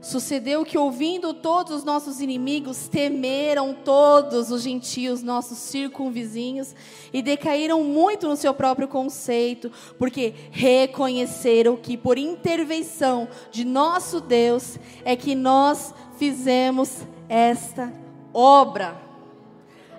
Sucedeu 0.00 0.64
que, 0.64 0.78
ouvindo 0.78 1.34
todos 1.34 1.70
os 1.70 1.84
nossos 1.84 2.22
inimigos, 2.22 2.88
temeram 2.88 3.74
todos 3.74 4.50
os 4.50 4.62
gentios, 4.62 5.22
nossos 5.22 5.58
circunvizinhos, 5.58 6.74
e 7.12 7.20
decaíram 7.20 7.84
muito 7.84 8.26
no 8.26 8.36
seu 8.36 8.54
próprio 8.54 8.88
conceito, 8.88 9.70
porque 9.98 10.32
reconheceram 10.50 11.76
que, 11.76 11.98
por 11.98 12.16
intervenção 12.16 13.28
de 13.50 13.66
nosso 13.66 14.18
Deus, 14.18 14.78
é 15.04 15.14
que 15.14 15.34
nós 15.34 15.92
fizemos 16.16 17.02
esta 17.28 18.00
obra. 18.34 19.00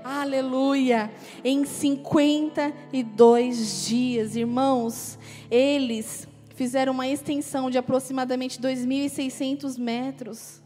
Aleluia! 0.03 1.11
Em 1.43 1.65
52 1.65 3.87
dias, 3.87 4.35
irmãos, 4.35 5.17
eles 5.49 6.27
fizeram 6.55 6.93
uma 6.93 7.07
extensão 7.07 7.69
de 7.69 7.77
aproximadamente 7.77 8.59
2.600 8.59 9.77
metros. 9.77 10.61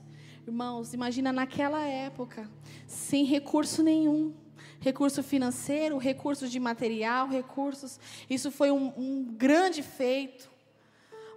Irmãos, 0.45 0.93
imagina 0.93 1.31
naquela 1.31 1.85
época, 1.85 2.49
sem 2.87 3.25
recurso 3.25 3.83
nenhum. 3.83 4.33
Recurso 4.79 5.21
financeiro, 5.21 5.97
recursos 5.97 6.51
de 6.51 6.59
material, 6.59 7.27
recursos. 7.27 7.99
Isso 8.29 8.51
foi 8.51 8.71
um, 8.71 8.93
um 8.97 9.23
grande 9.23 9.83
feito. 9.83 10.49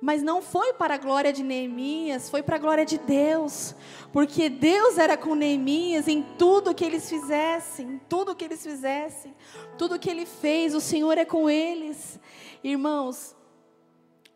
Mas 0.00 0.22
não 0.22 0.40
foi 0.40 0.72
para 0.72 0.94
a 0.94 0.98
glória 0.98 1.32
de 1.32 1.42
Neemias, 1.42 2.30
foi 2.30 2.42
para 2.42 2.56
a 2.56 2.58
glória 2.58 2.86
de 2.86 2.98
Deus. 2.98 3.74
Porque 4.12 4.48
Deus 4.48 4.96
era 4.98 5.16
com 5.16 5.34
Neemias 5.34 6.08
em 6.08 6.22
tudo 6.38 6.74
que 6.74 6.84
eles 6.84 7.08
fizessem, 7.08 8.00
tudo 8.08 8.34
que 8.34 8.44
eles 8.44 8.62
fizessem, 8.62 9.34
tudo 9.76 9.98
que 9.98 10.08
ele 10.08 10.24
fez, 10.24 10.74
o 10.74 10.80
Senhor 10.80 11.18
é 11.18 11.24
com 11.24 11.50
eles. 11.50 12.18
Irmãos, 12.64 13.36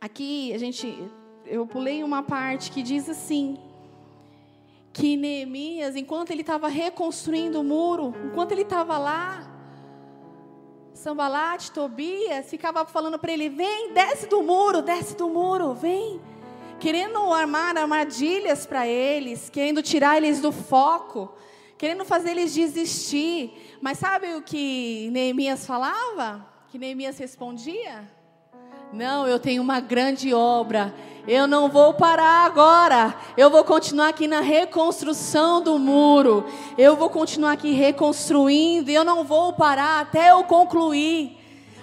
Aqui 0.04 0.52
a 0.52 0.58
gente, 0.58 1.02
eu 1.46 1.66
pulei 1.66 2.04
uma 2.04 2.22
parte 2.22 2.70
que 2.70 2.82
diz 2.82 3.08
assim: 3.08 3.56
que 4.92 5.16
Neemias, 5.16 5.96
enquanto 5.96 6.30
ele 6.30 6.42
estava 6.42 6.68
reconstruindo 6.68 7.58
o 7.58 7.64
muro, 7.64 8.14
enquanto 8.26 8.52
ele 8.52 8.60
estava 8.60 8.98
lá, 8.98 9.53
Sambalat, 11.04 11.68
Tobias, 11.68 12.48
ficava 12.48 12.86
falando 12.86 13.18
para 13.18 13.30
ele: 13.30 13.50
vem, 13.50 13.92
desce 13.92 14.26
do 14.26 14.42
muro, 14.42 14.80
desce 14.80 15.14
do 15.14 15.28
muro, 15.28 15.74
vem. 15.74 16.18
Querendo 16.80 17.30
armar 17.30 17.76
armadilhas 17.76 18.64
para 18.64 18.88
eles, 18.88 19.50
querendo 19.50 19.82
tirar 19.82 20.16
eles 20.16 20.40
do 20.40 20.50
foco, 20.50 21.30
querendo 21.76 22.06
fazer 22.06 22.30
eles 22.30 22.54
desistir. 22.54 23.76
Mas 23.82 23.98
sabe 23.98 24.34
o 24.34 24.40
que 24.40 25.10
Neemias 25.12 25.66
falava? 25.66 26.48
Que 26.68 26.78
Neemias 26.78 27.18
respondia? 27.18 28.10
Não, 28.92 29.26
eu 29.26 29.38
tenho 29.38 29.62
uma 29.62 29.80
grande 29.80 30.32
obra. 30.32 30.94
Eu 31.26 31.46
não 31.46 31.68
vou 31.68 31.94
parar 31.94 32.44
agora. 32.44 33.14
Eu 33.36 33.50
vou 33.50 33.64
continuar 33.64 34.08
aqui 34.08 34.28
na 34.28 34.40
reconstrução 34.40 35.62
do 35.62 35.78
muro. 35.78 36.44
Eu 36.76 36.96
vou 36.96 37.08
continuar 37.08 37.52
aqui 37.52 37.72
reconstruindo. 37.72 38.90
Eu 38.90 39.04
não 39.04 39.24
vou 39.24 39.52
parar 39.52 40.00
até 40.00 40.30
eu 40.30 40.44
concluir. 40.44 41.38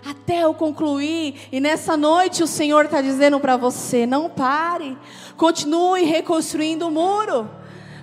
Até 0.06 0.44
eu 0.44 0.54
concluir. 0.54 1.48
E 1.52 1.60
nessa 1.60 1.98
noite 1.98 2.44
o 2.44 2.48
Senhor 2.48 2.86
está 2.86 3.02
dizendo 3.02 3.40
para 3.40 3.58
você: 3.58 4.06
não 4.06 4.30
pare. 4.30 4.98
Continue 5.36 6.04
reconstruindo 6.04 6.88
o 6.88 6.92
muro. 6.92 7.50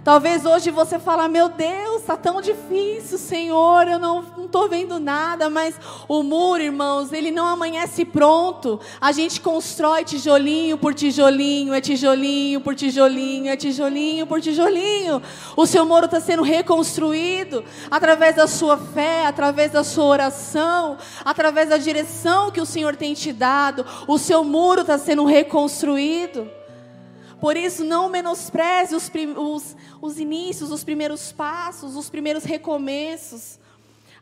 Talvez 0.09 0.47
hoje 0.47 0.71
você 0.71 0.99
fala, 0.99 1.29
meu 1.29 1.51
Deus, 1.51 2.01
está 2.01 2.17
tão 2.17 2.41
difícil, 2.41 3.19
Senhor, 3.19 3.87
eu 3.87 3.99
não 3.99 4.25
estou 4.43 4.67
vendo 4.67 4.99
nada, 4.99 5.51
mas 5.51 5.75
o 6.09 6.23
muro, 6.23 6.63
irmãos, 6.63 7.13
ele 7.13 7.31
não 7.31 7.45
amanhece 7.45 8.07
pronto. 8.07 8.81
A 8.99 9.13
gente 9.13 9.39
constrói 9.39 10.05
tijolinho 10.05 10.79
por 10.79 10.95
tijolinho, 10.95 11.75
é 11.75 11.83
tijolinho 11.83 12.59
por 12.59 12.75
tijolinho, 12.75 13.51
é 13.51 13.57
tijolinho 13.59 14.27
por 14.27 14.41
tijolinho. 14.41 15.21
O 15.55 15.67
seu 15.67 15.85
muro 15.85 16.07
está 16.07 16.21
sendo 16.21 16.41
reconstruído 16.41 17.63
através 17.91 18.35
da 18.35 18.47
sua 18.47 18.79
fé, 18.79 19.27
através 19.27 19.73
da 19.73 19.85
sua 19.85 20.07
oração, 20.07 20.97
através 21.23 21.69
da 21.69 21.77
direção 21.77 22.51
que 22.51 22.63
o 22.63 22.67
Senhor 22.67 22.97
tem 22.97 23.13
te 23.13 23.31
dado. 23.31 23.85
O 24.07 24.17
seu 24.17 24.43
muro 24.43 24.81
está 24.81 24.97
sendo 24.97 25.27
reconstruído. 25.27 26.57
Por 27.41 27.57
isso, 27.57 27.85
não 27.85 28.09
menospreze 28.09 28.95
os, 28.95 29.11
os, 29.37 29.77
os 30.01 30.19
inícios, 30.19 30.71
os 30.73 30.83
primeiros 30.83 31.31
passos, 31.31 31.95
os 31.95 32.11
primeiros 32.11 32.45
recomeços. 32.45 33.59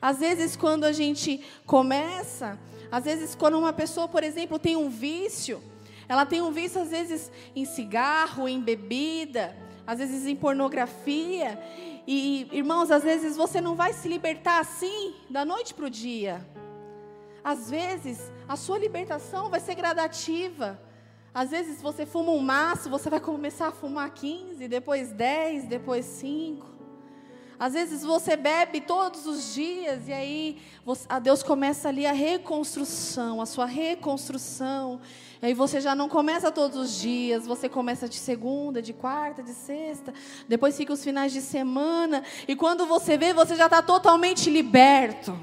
Às 0.00 0.18
vezes, 0.18 0.56
quando 0.56 0.84
a 0.84 0.92
gente 0.92 1.42
começa, 1.64 2.58
às 2.90 3.04
vezes, 3.04 3.34
quando 3.34 3.58
uma 3.58 3.72
pessoa, 3.72 4.06
por 4.06 4.22
exemplo, 4.22 4.58
tem 4.58 4.76
um 4.76 4.90
vício, 4.90 5.62
ela 6.08 6.26
tem 6.26 6.42
um 6.42 6.52
vício, 6.52 6.80
às 6.80 6.90
vezes, 6.90 7.30
em 7.54 7.64
cigarro, 7.64 8.46
em 8.46 8.60
bebida, 8.60 9.56
às 9.86 9.98
vezes 9.98 10.26
em 10.26 10.36
pornografia. 10.36 11.58
E, 12.06 12.48
irmãos, 12.52 12.90
às 12.90 13.02
vezes 13.02 13.36
você 13.36 13.60
não 13.60 13.74
vai 13.74 13.92
se 13.92 14.08
libertar 14.08 14.60
assim, 14.60 15.14
da 15.28 15.44
noite 15.44 15.72
para 15.74 15.86
o 15.86 15.90
dia. 15.90 16.46
Às 17.42 17.70
vezes, 17.70 18.30
a 18.48 18.56
sua 18.56 18.78
libertação 18.78 19.48
vai 19.48 19.60
ser 19.60 19.74
gradativa. 19.74 20.80
Às 21.36 21.50
vezes 21.50 21.82
você 21.82 22.06
fuma 22.06 22.32
um 22.32 22.38
maço, 22.38 22.88
você 22.88 23.10
vai 23.10 23.20
começar 23.20 23.68
a 23.68 23.70
fumar 23.70 24.08
15, 24.08 24.66
depois 24.68 25.12
10, 25.12 25.66
depois 25.66 26.06
5. 26.06 26.66
Às 27.58 27.74
vezes 27.74 28.02
você 28.02 28.38
bebe 28.38 28.80
todos 28.80 29.26
os 29.26 29.52
dias 29.52 30.08
e 30.08 30.14
aí 30.14 30.56
você, 30.82 31.04
a 31.06 31.18
Deus 31.18 31.42
começa 31.42 31.90
ali 31.90 32.06
a 32.06 32.12
reconstrução, 32.12 33.42
a 33.42 33.44
sua 33.44 33.66
reconstrução. 33.66 34.98
E 35.42 35.44
aí 35.48 35.52
você 35.52 35.78
já 35.78 35.94
não 35.94 36.08
começa 36.08 36.50
todos 36.50 36.78
os 36.78 36.98
dias, 36.98 37.46
você 37.46 37.68
começa 37.68 38.08
de 38.08 38.16
segunda, 38.16 38.80
de 38.80 38.94
quarta, 38.94 39.42
de 39.42 39.52
sexta, 39.52 40.14
depois 40.48 40.74
fica 40.74 40.94
os 40.94 41.04
finais 41.04 41.34
de 41.34 41.42
semana, 41.42 42.24
e 42.48 42.56
quando 42.56 42.86
você 42.86 43.18
vê, 43.18 43.34
você 43.34 43.56
já 43.56 43.66
está 43.66 43.82
totalmente 43.82 44.48
liberto. 44.48 45.38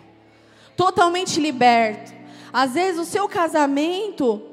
Totalmente 0.75 1.39
liberto. 1.39 2.12
Às 2.51 2.73
vezes 2.73 2.99
o 2.99 3.06
seu 3.06 3.29
casamento, 3.29 4.53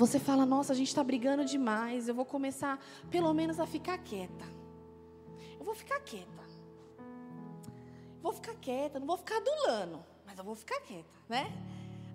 você 0.00 0.18
fala, 0.18 0.46
nossa, 0.46 0.72
a 0.72 0.76
gente 0.76 0.88
está 0.88 1.04
brigando 1.04 1.44
demais, 1.44 2.08
eu 2.08 2.14
vou 2.14 2.24
começar 2.24 2.82
pelo 3.10 3.34
menos 3.34 3.60
a 3.60 3.66
ficar 3.66 3.98
quieta. 3.98 4.46
Eu 5.58 5.64
vou 5.64 5.74
ficar 5.74 6.00
quieta. 6.00 6.42
Vou 8.22 8.32
ficar 8.32 8.54
quieta, 8.54 8.98
não 8.98 9.06
vou 9.06 9.18
ficar 9.18 9.36
adulando, 9.36 10.02
mas 10.24 10.38
eu 10.38 10.44
vou 10.44 10.54
ficar 10.54 10.80
quieta, 10.80 11.14
né? 11.28 11.52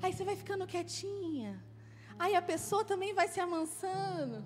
Aí 0.02 0.12
você 0.12 0.24
vai 0.24 0.36
ficando 0.36 0.66
quietinha. 0.66 1.64
Aí 2.18 2.36
a 2.36 2.42
pessoa 2.42 2.84
também 2.84 3.14
vai 3.14 3.28
se 3.28 3.40
amansando. 3.40 4.44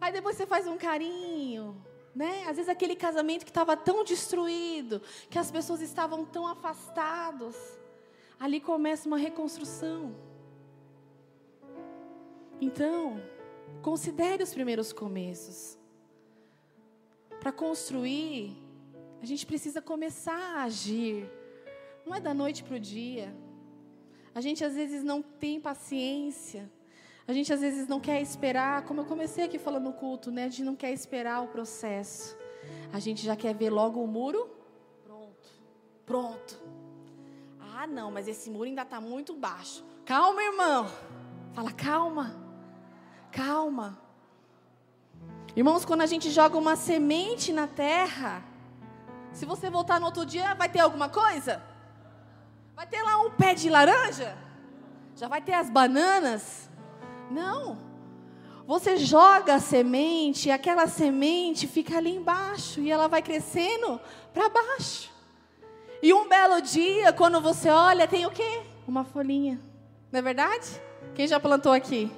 Aí 0.00 0.10
depois 0.10 0.34
você 0.34 0.46
faz 0.46 0.66
um 0.66 0.78
carinho, 0.78 1.76
né? 2.14 2.44
Às 2.48 2.56
vezes 2.56 2.70
aquele 2.70 2.96
casamento 2.96 3.44
que 3.44 3.50
estava 3.50 3.76
tão 3.76 4.02
destruído, 4.02 5.02
que 5.28 5.38
as 5.38 5.50
pessoas 5.50 5.82
estavam 5.82 6.24
tão 6.24 6.46
afastados, 6.46 7.54
ali 8.38 8.62
começa 8.62 9.06
uma 9.06 9.18
reconstrução. 9.18 10.29
Então, 12.60 13.20
considere 13.82 14.42
os 14.42 14.52
primeiros 14.52 14.92
começos. 14.92 15.78
Para 17.40 17.50
construir, 17.50 18.56
a 19.22 19.26
gente 19.26 19.46
precisa 19.46 19.80
começar 19.80 20.58
a 20.58 20.64
agir. 20.64 21.30
Não 22.04 22.14
é 22.14 22.20
da 22.20 22.34
noite 22.34 22.62
para 22.62 22.76
o 22.76 22.80
dia. 22.80 23.34
A 24.34 24.40
gente 24.40 24.64
às 24.64 24.74
vezes 24.74 25.02
não 25.02 25.22
tem 25.22 25.60
paciência. 25.60 26.70
A 27.26 27.32
gente 27.32 27.52
às 27.52 27.60
vezes 27.60 27.86
não 27.86 28.00
quer 28.00 28.20
esperar, 28.20 28.84
como 28.84 29.00
eu 29.00 29.04
comecei 29.04 29.44
aqui 29.44 29.58
falando 29.58 29.84
no 29.84 29.92
culto, 29.92 30.30
né? 30.30 30.44
A 30.44 30.48
gente 30.48 30.64
não 30.64 30.76
quer 30.76 30.92
esperar 30.92 31.42
o 31.42 31.48
processo. 31.48 32.36
A 32.92 32.98
gente 32.98 33.24
já 33.24 33.36
quer 33.36 33.54
ver 33.54 33.70
logo 33.70 34.02
o 34.02 34.06
muro 34.06 34.50
pronto. 35.04 35.48
Pronto. 36.04 36.62
Ah, 37.58 37.86
não, 37.86 38.10
mas 38.10 38.28
esse 38.28 38.50
muro 38.50 38.64
ainda 38.64 38.82
está 38.82 39.00
muito 39.00 39.34
baixo. 39.34 39.84
Calma, 40.04 40.42
irmão. 40.42 40.86
Fala, 41.52 41.72
calma. 41.72 42.49
Calma. 43.32 43.98
Irmãos, 45.54 45.84
quando 45.84 46.02
a 46.02 46.06
gente 46.06 46.30
joga 46.30 46.56
uma 46.56 46.76
semente 46.76 47.52
na 47.52 47.66
terra, 47.66 48.42
se 49.32 49.44
você 49.44 49.68
voltar 49.68 49.98
no 49.98 50.06
outro 50.06 50.24
dia, 50.24 50.54
vai 50.54 50.68
ter 50.68 50.80
alguma 50.80 51.08
coisa? 51.08 51.62
Vai 52.74 52.86
ter 52.86 53.02
lá 53.02 53.18
um 53.20 53.30
pé 53.30 53.54
de 53.54 53.68
laranja? 53.68 54.36
Já 55.16 55.28
vai 55.28 55.40
ter 55.40 55.54
as 55.54 55.68
bananas? 55.68 56.68
Não. 57.30 57.78
Você 58.66 58.96
joga 58.96 59.56
a 59.56 59.60
semente, 59.60 60.48
e 60.48 60.52
aquela 60.52 60.86
semente 60.86 61.66
fica 61.66 61.98
ali 61.98 62.14
embaixo 62.14 62.80
e 62.80 62.90
ela 62.90 63.08
vai 63.08 63.20
crescendo 63.20 64.00
para 64.32 64.48
baixo. 64.48 65.10
E 66.02 66.14
um 66.14 66.28
belo 66.28 66.60
dia, 66.62 67.12
quando 67.12 67.40
você 67.40 67.68
olha, 67.68 68.06
tem 68.06 68.24
o 68.24 68.30
quê? 68.30 68.62
Uma 68.86 69.04
folhinha. 69.04 69.60
Não 70.10 70.18
é 70.18 70.22
verdade? 70.22 70.80
Quem 71.14 71.26
já 71.26 71.38
plantou 71.38 71.72
aqui? 71.72 72.10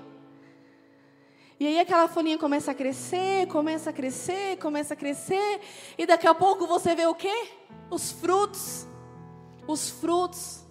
E 1.62 1.66
aí 1.68 1.79
aquela 1.79 2.09
folhinha 2.09 2.37
começa 2.37 2.72
a 2.72 2.75
crescer, 2.75 3.46
começa 3.46 3.90
a 3.90 3.92
crescer, 3.92 4.59
começa 4.59 4.94
a 4.94 4.96
crescer, 4.96 5.61
e 5.96 6.05
daqui 6.05 6.27
a 6.27 6.35
pouco 6.35 6.66
você 6.66 6.92
vê 6.92 7.07
o 7.07 7.14
quê? 7.14 7.51
Os 7.88 8.11
frutos. 8.11 8.85
Os 9.64 9.88
frutos. 9.88 10.66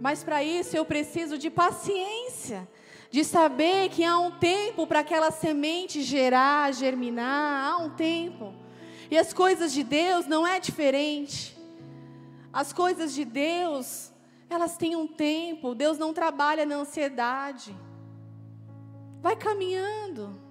Mas 0.00 0.24
para 0.24 0.42
isso 0.42 0.74
eu 0.74 0.86
preciso 0.86 1.36
de 1.36 1.50
paciência, 1.50 2.66
de 3.10 3.22
saber 3.22 3.90
que 3.90 4.02
há 4.02 4.18
um 4.18 4.30
tempo 4.30 4.86
para 4.86 5.00
aquela 5.00 5.30
semente 5.30 6.00
gerar, 6.00 6.72
germinar, 6.72 7.70
há 7.70 7.76
um 7.76 7.90
tempo. 7.90 8.54
E 9.10 9.18
as 9.18 9.34
coisas 9.34 9.70
de 9.70 9.84
Deus 9.84 10.24
não 10.26 10.46
é 10.46 10.58
diferente. 10.58 11.54
As 12.50 12.72
coisas 12.72 13.12
de 13.12 13.26
Deus, 13.26 14.10
elas 14.48 14.78
têm 14.78 14.96
um 14.96 15.06
tempo. 15.06 15.74
Deus 15.74 15.98
não 15.98 16.14
trabalha 16.14 16.64
na 16.64 16.76
ansiedade. 16.76 17.76
Vai 19.20 19.36
caminhando. 19.36 20.48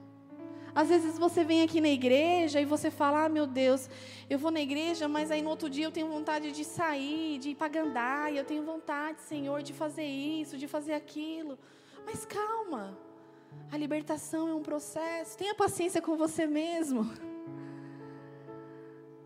Às 0.75 0.89
vezes 0.89 1.17
você 1.17 1.43
vem 1.43 1.63
aqui 1.63 1.81
na 1.81 1.89
igreja 1.89 2.61
e 2.61 2.65
você 2.65 2.91
fala: 2.91 3.25
Ah, 3.25 3.29
meu 3.29 3.47
Deus, 3.47 3.89
eu 4.29 4.37
vou 4.37 4.51
na 4.51 4.61
igreja, 4.61 5.07
mas 5.07 5.31
aí 5.31 5.41
no 5.41 5.49
outro 5.49 5.69
dia 5.69 5.85
eu 5.85 5.91
tenho 5.91 6.07
vontade 6.07 6.51
de 6.51 6.63
sair, 6.63 7.39
de 7.39 7.49
ir 7.49 7.55
para 7.55 7.67
Gandaia, 7.67 8.39
eu 8.39 8.45
tenho 8.45 8.63
vontade, 8.63 9.21
Senhor, 9.21 9.63
de 9.63 9.73
fazer 9.73 10.05
isso, 10.05 10.55
de 10.55 10.67
fazer 10.67 10.93
aquilo. 10.93 11.57
Mas 12.05 12.25
calma, 12.25 12.95
a 13.71 13.77
libertação 13.77 14.47
é 14.49 14.53
um 14.53 14.61
processo, 14.61 15.35
tenha 15.35 15.55
paciência 15.55 15.99
com 15.99 16.15
você 16.15 16.45
mesmo. 16.45 17.11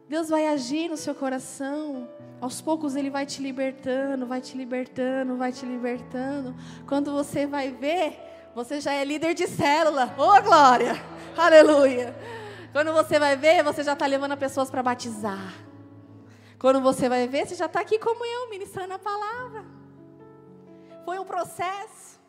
Deus 0.08 0.30
vai 0.30 0.48
agir 0.48 0.90
no 0.90 0.98
seu 0.98 1.14
coração. 1.16 2.08
Aos 2.40 2.60
poucos 2.60 2.96
Ele 2.96 3.10
vai 3.10 3.26
te 3.26 3.42
libertando, 3.42 4.26
vai 4.26 4.42
te 4.42 4.58
libertando, 4.58 5.38
vai 5.38 5.52
te 5.52 5.66
libertando. 5.66 6.56
Quando 6.88 7.12
você 7.12 7.46
vai 7.46 7.72
ver, 7.72 8.31
você 8.54 8.82
já 8.82 8.94
é 8.94 9.04
líder 9.04 9.34
de 9.34 9.48
célula. 9.48 10.14
Ô, 10.18 10.24
oh, 10.24 10.42
glória! 10.42 10.94
Aleluia! 11.38 12.16
Quando 12.72 12.94
você 12.94 13.20
vai 13.20 13.36
ver, 13.36 13.64
você 13.64 13.84
já 13.84 13.94
está 13.94 14.06
levando 14.06 14.38
pessoas 14.38 14.70
para 14.70 14.84
batizar. 14.84 15.54
Quando 16.60 16.80
você 16.82 17.10
vai 17.10 17.28
ver, 17.28 17.48
você 17.48 17.56
já 17.56 17.66
está 17.66 17.80
aqui 17.82 17.98
como 17.98 18.24
eu, 18.26 18.50
ministrando 18.50 18.94
a 18.94 19.00
palavra. 19.00 19.66
Foi 21.04 21.18
um 21.20 21.26
processo. 21.26 22.20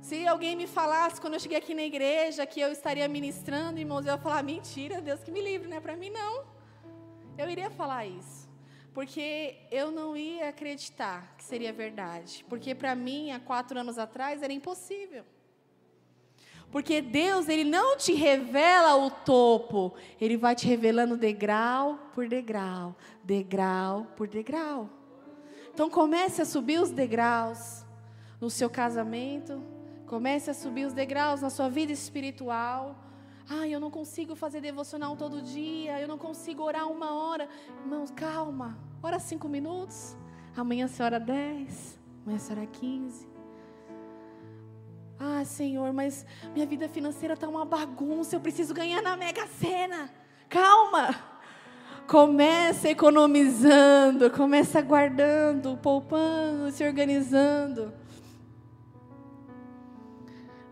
Se 0.00 0.26
alguém 0.26 0.56
me 0.56 0.66
falasse 0.66 1.20
quando 1.20 1.34
eu 1.34 1.40
cheguei 1.40 1.58
aqui 1.58 1.74
na 1.74 1.82
igreja 1.82 2.46
que 2.46 2.60
eu 2.60 2.70
estaria 2.70 3.06
ministrando, 3.08 3.78
irmãos, 3.78 4.06
eu 4.06 4.12
ia 4.12 4.18
falar: 4.18 4.42
mentira, 4.42 5.00
Deus 5.00 5.22
que 5.22 5.30
me 5.30 5.42
livre, 5.42 5.68
não 5.68 5.76
é 5.76 5.80
para 5.80 5.96
mim 5.96 6.10
não. 6.10 6.44
Eu 7.36 7.50
iria 7.50 7.70
falar 7.70 8.06
isso 8.06 8.45
porque 8.96 9.56
eu 9.70 9.90
não 9.90 10.16
ia 10.16 10.48
acreditar 10.48 11.34
que 11.36 11.44
seria 11.44 11.70
verdade. 11.70 12.42
Porque 12.48 12.74
para 12.74 12.94
mim, 12.94 13.30
há 13.30 13.38
quatro 13.38 13.78
anos 13.78 13.98
atrás, 13.98 14.42
era 14.42 14.54
impossível. 14.54 15.22
Porque 16.72 17.02
Deus, 17.02 17.46
Ele 17.46 17.62
não 17.62 17.98
te 17.98 18.14
revela 18.14 18.96
o 18.96 19.10
topo, 19.10 19.92
Ele 20.18 20.38
vai 20.38 20.54
te 20.54 20.66
revelando 20.66 21.14
degrau 21.14 22.10
por 22.14 22.26
degrau, 22.26 22.96
degrau 23.22 24.06
por 24.16 24.26
degrau. 24.28 24.88
Então 25.74 25.90
comece 25.90 26.40
a 26.40 26.46
subir 26.46 26.80
os 26.80 26.90
degraus 26.90 27.84
no 28.40 28.48
seu 28.48 28.70
casamento, 28.70 29.62
comece 30.06 30.50
a 30.50 30.54
subir 30.54 30.86
os 30.86 30.94
degraus 30.94 31.42
na 31.42 31.50
sua 31.50 31.68
vida 31.68 31.92
espiritual, 31.92 32.96
Ai, 33.48 33.72
eu 33.72 33.78
não 33.78 33.90
consigo 33.90 34.34
fazer 34.34 34.60
devocional 34.60 35.16
todo 35.16 35.40
dia, 35.40 36.00
eu 36.00 36.08
não 36.08 36.18
consigo 36.18 36.62
orar 36.62 36.90
uma 36.90 37.14
hora. 37.14 37.48
Irmãos, 37.80 38.10
calma. 38.10 38.76
Ora 39.02 39.20
cinco 39.20 39.48
minutos. 39.48 40.16
Amanhã 40.56 40.88
você 40.88 41.02
ora 41.02 41.20
dez. 41.20 41.98
Amanhã 42.24 42.38
você 42.38 42.52
ora 42.52 42.66
quinze. 42.66 43.28
Ah, 45.18 45.44
Senhor, 45.44 45.92
mas 45.92 46.26
minha 46.52 46.66
vida 46.66 46.88
financeira 46.88 47.34
está 47.34 47.48
uma 47.48 47.64
bagunça. 47.64 48.34
Eu 48.34 48.40
preciso 48.40 48.74
ganhar 48.74 49.00
na 49.00 49.16
Mega 49.16 49.46
Sena. 49.46 50.10
Calma. 50.48 51.14
Começa 52.06 52.88
economizando, 52.88 54.30
começa 54.30 54.80
guardando, 54.80 55.76
poupando, 55.76 56.70
se 56.70 56.84
organizando. 56.84 57.92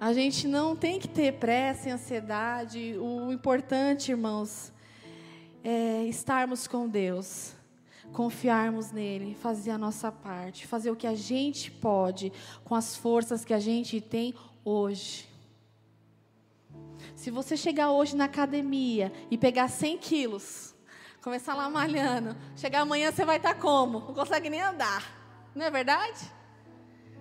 A 0.04 0.12
gente 0.12 0.46
não 0.46 0.76
tem 0.76 1.00
que 1.00 1.08
ter 1.08 1.32
pressa 1.32 1.88
e 1.88 1.90
ansiedade. 1.90 2.94
O 2.98 3.32
importante, 3.32 4.10
irmãos, 4.10 4.70
é 5.64 6.04
estarmos 6.04 6.66
com 6.66 6.86
Deus, 6.86 7.54
confiarmos 8.12 8.92
nele, 8.92 9.34
fazer 9.34 9.70
a 9.70 9.78
nossa 9.78 10.12
parte, 10.12 10.66
fazer 10.66 10.90
o 10.90 10.94
que 10.94 11.06
a 11.06 11.14
gente 11.14 11.70
pode 11.70 12.30
com 12.64 12.74
as 12.74 12.94
forças 12.94 13.46
que 13.46 13.54
a 13.54 13.58
gente 13.58 13.98
tem 13.98 14.34
hoje. 14.62 15.26
Se 17.16 17.30
você 17.30 17.56
chegar 17.56 17.90
hoje 17.90 18.14
na 18.14 18.26
academia 18.26 19.10
e 19.30 19.38
pegar 19.38 19.68
100 19.68 19.96
quilos, 19.96 20.74
começar 21.22 21.54
lá 21.54 21.70
malhando, 21.70 22.36
chegar 22.56 22.82
amanhã 22.82 23.10
você 23.10 23.24
vai 23.24 23.38
estar 23.38 23.54
como? 23.54 24.00
Não 24.00 24.12
consegue 24.12 24.50
nem 24.50 24.60
andar. 24.60 25.02
Não 25.54 25.64
é 25.64 25.70
verdade? 25.70 26.30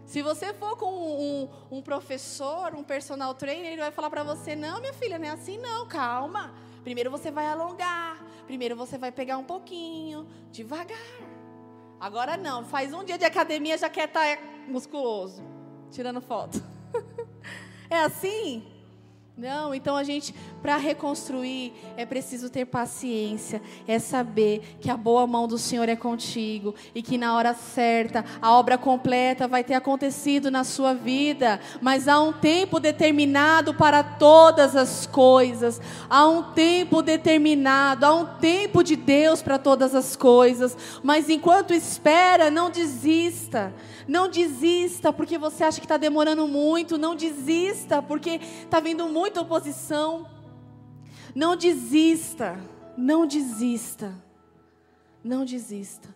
Se 0.06 0.22
você 0.22 0.54
for 0.54 0.78
com 0.78 0.92
um, 0.92 1.50
um, 1.72 1.82
professor, 1.82 2.76
um 2.76 2.84
personal 2.84 3.34
trainer, 3.34 3.72
ele 3.72 3.82
vai 3.82 3.92
falar 3.92 4.10
para 4.10 4.24
você: 4.24 4.56
não, 4.56 4.80
minha 4.80 4.94
filha, 4.94 5.18
não 5.18 5.28
é 5.28 5.32
assim, 5.32 5.58
não, 5.58 5.88
calma. 5.88 6.54
Primeiro 6.84 7.10
você 7.10 7.32
vai 7.32 7.48
alongar, 7.48 8.22
primeiro 8.46 8.76
você 8.76 8.98
vai 8.98 9.12
pegar 9.12 9.38
um 9.38 9.44
pouquinho, 9.44 10.28
devagar. 10.52 10.98
Agora 12.00 12.36
não, 12.36 12.66
faz 12.66 12.94
um 12.94 13.04
dia 13.04 13.18
de 13.18 13.24
academia 13.24 13.78
já 13.78 13.90
quer 13.90 14.10
estar 14.10 14.36
tá 14.36 14.44
musculoso, 14.68 15.42
tirando 15.90 16.20
foto. 16.20 16.62
é 17.90 18.00
assim? 18.00 18.68
Não, 19.38 19.74
então 19.74 19.96
a 19.96 20.04
gente 20.04 20.36
para 20.64 20.78
reconstruir 20.78 21.74
é 21.98 22.06
preciso 22.06 22.50
ter 22.50 22.64
paciência, 22.64 23.62
é 23.86 24.00
saber 24.00 24.78
que 24.80 24.90
a 24.90 24.96
boa 24.96 25.28
mão 25.28 25.46
do 25.46 25.58
Senhor 25.58 25.90
é 25.90 25.96
contigo 25.98 26.74
e 26.96 27.02
que 27.02 27.18
na 27.18 27.36
hora 27.36 27.54
certa 27.54 28.24
a 28.42 28.54
obra 28.54 28.78
completa 28.78 29.46
vai 29.46 29.62
ter 29.62 29.74
acontecido 29.74 30.50
na 30.50 30.64
sua 30.64 30.94
vida. 30.94 31.60
Mas 31.82 32.08
há 32.08 32.22
um 32.22 32.32
tempo 32.32 32.80
determinado 32.80 33.74
para 33.74 34.02
todas 34.02 34.74
as 34.74 35.06
coisas, 35.06 35.82
há 36.10 36.26
um 36.26 36.54
tempo 36.54 37.02
determinado, 37.02 38.06
há 38.06 38.14
um 38.14 38.26
tempo 38.26 38.82
de 38.84 38.96
Deus 38.96 39.42
para 39.42 39.60
todas 39.60 39.94
as 39.94 40.16
coisas. 40.16 40.78
Mas 41.04 41.30
enquanto 41.30 41.74
espera, 41.74 42.50
não 42.50 42.70
desista. 42.70 43.74
Não 44.08 44.30
desista 44.30 45.12
porque 45.12 45.38
você 45.38 45.66
acha 45.66 45.82
que 45.82 45.86
está 45.86 45.98
demorando 45.98 46.48
muito. 46.48 46.98
Não 46.98 47.16
desista 47.16 48.02
porque 48.02 48.40
está 48.64 48.80
vindo 48.80 49.10
muita 49.10 49.42
oposição. 49.42 50.26
Não 51.36 51.56
desista. 51.56 52.60
Não 52.98 53.26
desista. 53.26 54.14
Não 55.24 55.46
desista. 55.46 56.14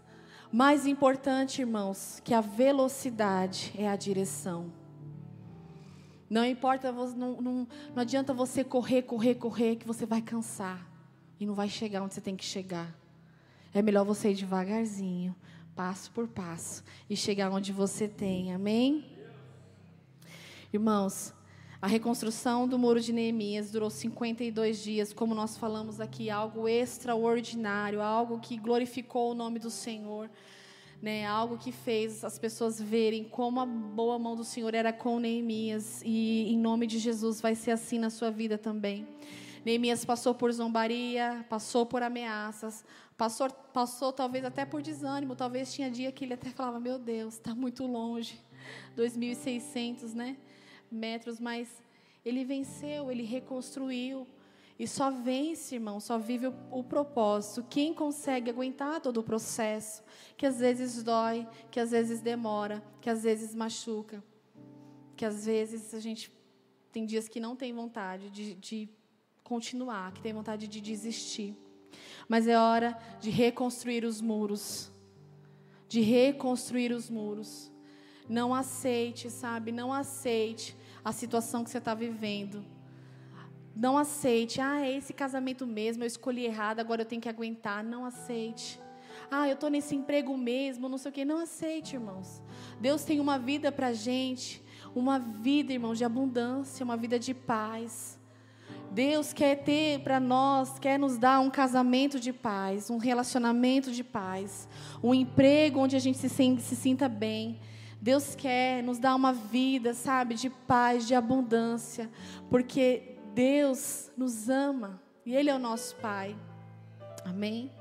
Mais 0.51 0.85
importante, 0.85 1.61
irmãos, 1.61 2.21
que 2.23 2.33
a 2.33 2.41
velocidade 2.41 3.73
é 3.77 3.87
a 3.87 3.95
direção. 3.95 4.71
Não 6.29 6.45
importa, 6.45 6.91
não, 6.91 7.41
não, 7.41 7.67
não 7.93 8.01
adianta 8.01 8.33
você 8.33 8.63
correr, 8.63 9.03
correr, 9.03 9.35
correr, 9.35 9.75
que 9.77 9.87
você 9.87 10.05
vai 10.05 10.21
cansar 10.21 10.85
e 11.39 11.45
não 11.45 11.53
vai 11.53 11.69
chegar 11.69 12.01
onde 12.01 12.13
você 12.13 12.21
tem 12.21 12.35
que 12.35 12.45
chegar. 12.45 12.93
É 13.73 13.81
melhor 13.81 14.03
você 14.03 14.31
ir 14.31 14.35
devagarzinho, 14.35 15.35
passo 15.75 16.11
por 16.11 16.27
passo, 16.27 16.83
e 17.09 17.15
chegar 17.15 17.51
onde 17.51 17.71
você 17.71 18.07
tem. 18.07 18.53
Amém? 18.53 19.05
Irmãos, 20.73 21.33
a 21.79 21.85
reconstrução 21.85 22.67
do 22.67 22.79
muro 22.79 22.99
de 22.99 23.13
Neemias 23.13 23.69
durou 23.69 23.89
52 23.89 24.81
dias, 24.83 25.13
como 25.13 25.35
nós 25.35 25.57
falamos 25.57 26.01
aqui, 26.01 26.29
algo 26.29 26.67
extraordinário, 26.67 28.01
algo 28.01 28.39
que 28.39 28.57
glorificou 28.57 29.31
o 29.31 29.35
nome 29.35 29.59
do 29.59 29.69
Senhor. 29.69 30.29
Né, 30.99 31.27
algo 31.27 31.59
que 31.59 31.71
fez 31.71 32.23
as 32.23 32.39
pessoas 32.39 32.81
verem 32.81 33.23
como 33.23 33.59
a 33.59 33.67
boa 33.67 34.17
mão 34.17 34.35
do 34.35 34.43
Senhor 34.43 34.73
era 34.73 34.91
com 34.91 35.19
Neemias, 35.19 36.01
e 36.03 36.51
em 36.51 36.57
nome 36.57 36.87
de 36.87 36.97
Jesus 36.97 37.39
vai 37.39 37.53
ser 37.53 37.69
assim 37.69 37.99
na 37.99 38.09
sua 38.09 38.31
vida 38.31 38.57
também. 38.57 39.07
Neemias 39.63 40.03
passou 40.03 40.33
por 40.33 40.51
zombaria, 40.51 41.45
passou 41.47 41.85
por 41.85 42.01
ameaças, 42.01 42.83
passou, 43.15 43.47
passou 43.49 44.11
talvez 44.11 44.43
até 44.43 44.65
por 44.65 44.81
desânimo. 44.81 45.35
Talvez 45.35 45.71
tinha 45.71 45.91
dia 45.91 46.11
que 46.11 46.25
ele 46.25 46.33
até 46.33 46.49
falava: 46.49 46.79
Meu 46.79 46.97
Deus, 46.97 47.35
está 47.35 47.53
muito 47.53 47.85
longe 47.85 48.39
2.600 48.97 50.13
né, 50.13 50.37
metros. 50.91 51.39
Mas 51.39 51.81
ele 52.25 52.43
venceu, 52.43 53.11
ele 53.11 53.23
reconstruiu. 53.23 54.27
E 54.79 54.87
só 54.87 55.09
vence, 55.09 55.75
irmão, 55.75 55.99
só 55.99 56.19
vive 56.19 56.47
o, 56.47 56.53
o, 56.71 56.83
propósito. 56.83 57.65
Quem 57.67 57.93
consegue 57.93 58.51
aguentar 58.51 59.01
todo 59.01 59.17
o 59.17 59.23
processo, 59.23 60.03
que 60.35 60.45
às 60.45 60.59
vezes 60.59 61.01
dói, 61.01 61.47
que 61.71 61.79
às 61.79 61.89
vezes 61.89 62.21
demora, 62.21 62.83
que 63.01 63.09
às 63.09 63.23
vezes 63.23 63.55
machuca, 63.55 64.23
que 65.15 65.25
às 65.25 65.45
vezes 65.45 65.95
a 65.95 65.99
gente 65.99 66.31
tem 66.91 67.05
dias 67.05 67.27
que 67.27 67.39
não 67.39 67.55
tem 67.55 67.73
vontade 67.73 68.29
de, 68.29 68.53
de 68.53 68.89
continuar, 69.43 70.11
que 70.13 70.21
tem 70.21 70.33
vontade 70.33 70.67
de 70.67 70.79
desistir. 70.79 71.55
Mas 72.27 72.47
é 72.47 72.57
hora 72.57 72.97
de 73.19 73.29
reconstruir 73.29 74.03
os 74.03 74.21
muros. 74.21 74.91
De 75.87 76.01
reconstruir 76.01 76.91
os 76.91 77.09
muros. 77.09 77.71
Não 78.29 78.53
aceite, 78.53 79.29
sabe? 79.29 79.71
Não 79.71 79.93
aceite 79.93 80.75
a 81.03 81.11
situação 81.11 81.63
que 81.63 81.69
você 81.69 81.77
está 81.77 81.93
vivendo. 81.93 82.63
Não 83.75 83.97
aceite. 83.97 84.59
Ah, 84.59 84.81
é 84.81 84.97
esse 84.97 85.13
casamento 85.13 85.65
mesmo, 85.65 86.03
eu 86.03 86.07
escolhi 86.07 86.45
errado, 86.45 86.79
agora 86.79 87.01
eu 87.01 87.05
tenho 87.05 87.21
que 87.21 87.29
aguentar. 87.29 87.83
Não 87.83 88.05
aceite. 88.05 88.79
Ah, 89.29 89.47
eu 89.47 89.53
estou 89.53 89.69
nesse 89.69 89.95
emprego 89.95 90.37
mesmo, 90.37 90.89
não 90.89 90.97
sei 90.97 91.11
o 91.11 91.13
quê. 91.13 91.25
Não 91.25 91.39
aceite, 91.39 91.95
irmãos. 91.95 92.41
Deus 92.79 93.03
tem 93.03 93.19
uma 93.19 93.37
vida 93.37 93.71
para 93.71 93.93
gente. 93.93 94.63
Uma 94.95 95.19
vida, 95.19 95.71
irmãos, 95.73 95.97
de 95.97 96.03
abundância, 96.03 96.83
uma 96.83 96.97
vida 96.97 97.19
de 97.19 97.33
paz. 97.33 98.17
Deus 98.91 99.33
quer 99.33 99.63
ter 99.63 99.99
para 99.99 100.19
nós, 100.19 100.79
quer 100.79 100.97
nos 100.97 101.17
dar 101.17 101.39
um 101.39 101.49
casamento 101.49 102.19
de 102.19 102.31
paz, 102.31 102.89
um 102.89 102.97
relacionamento 102.97 103.91
de 103.91 104.03
paz, 104.03 104.67
um 105.03 105.13
emprego 105.13 105.79
onde 105.79 105.95
a 105.95 105.99
gente 105.99 106.17
se, 106.17 106.29
se 106.29 106.75
sinta 106.75 107.07
bem. 107.07 107.59
Deus 108.01 108.35
quer 108.35 108.83
nos 108.83 108.99
dar 108.99 109.15
uma 109.15 109.33
vida, 109.33 109.93
sabe, 109.93 110.35
de 110.35 110.49
paz, 110.49 111.07
de 111.07 111.15
abundância, 111.15 112.09
porque 112.49 113.17
Deus 113.33 114.11
nos 114.15 114.49
ama 114.49 115.01
e 115.25 115.35
Ele 115.35 115.49
é 115.49 115.55
o 115.55 115.59
nosso 115.59 115.95
Pai. 115.97 116.35
Amém? 117.25 117.71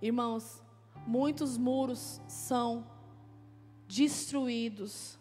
Irmãos, 0.00 0.62
muitos 1.06 1.56
muros 1.56 2.20
são 2.26 2.86
destruídos 3.86 5.18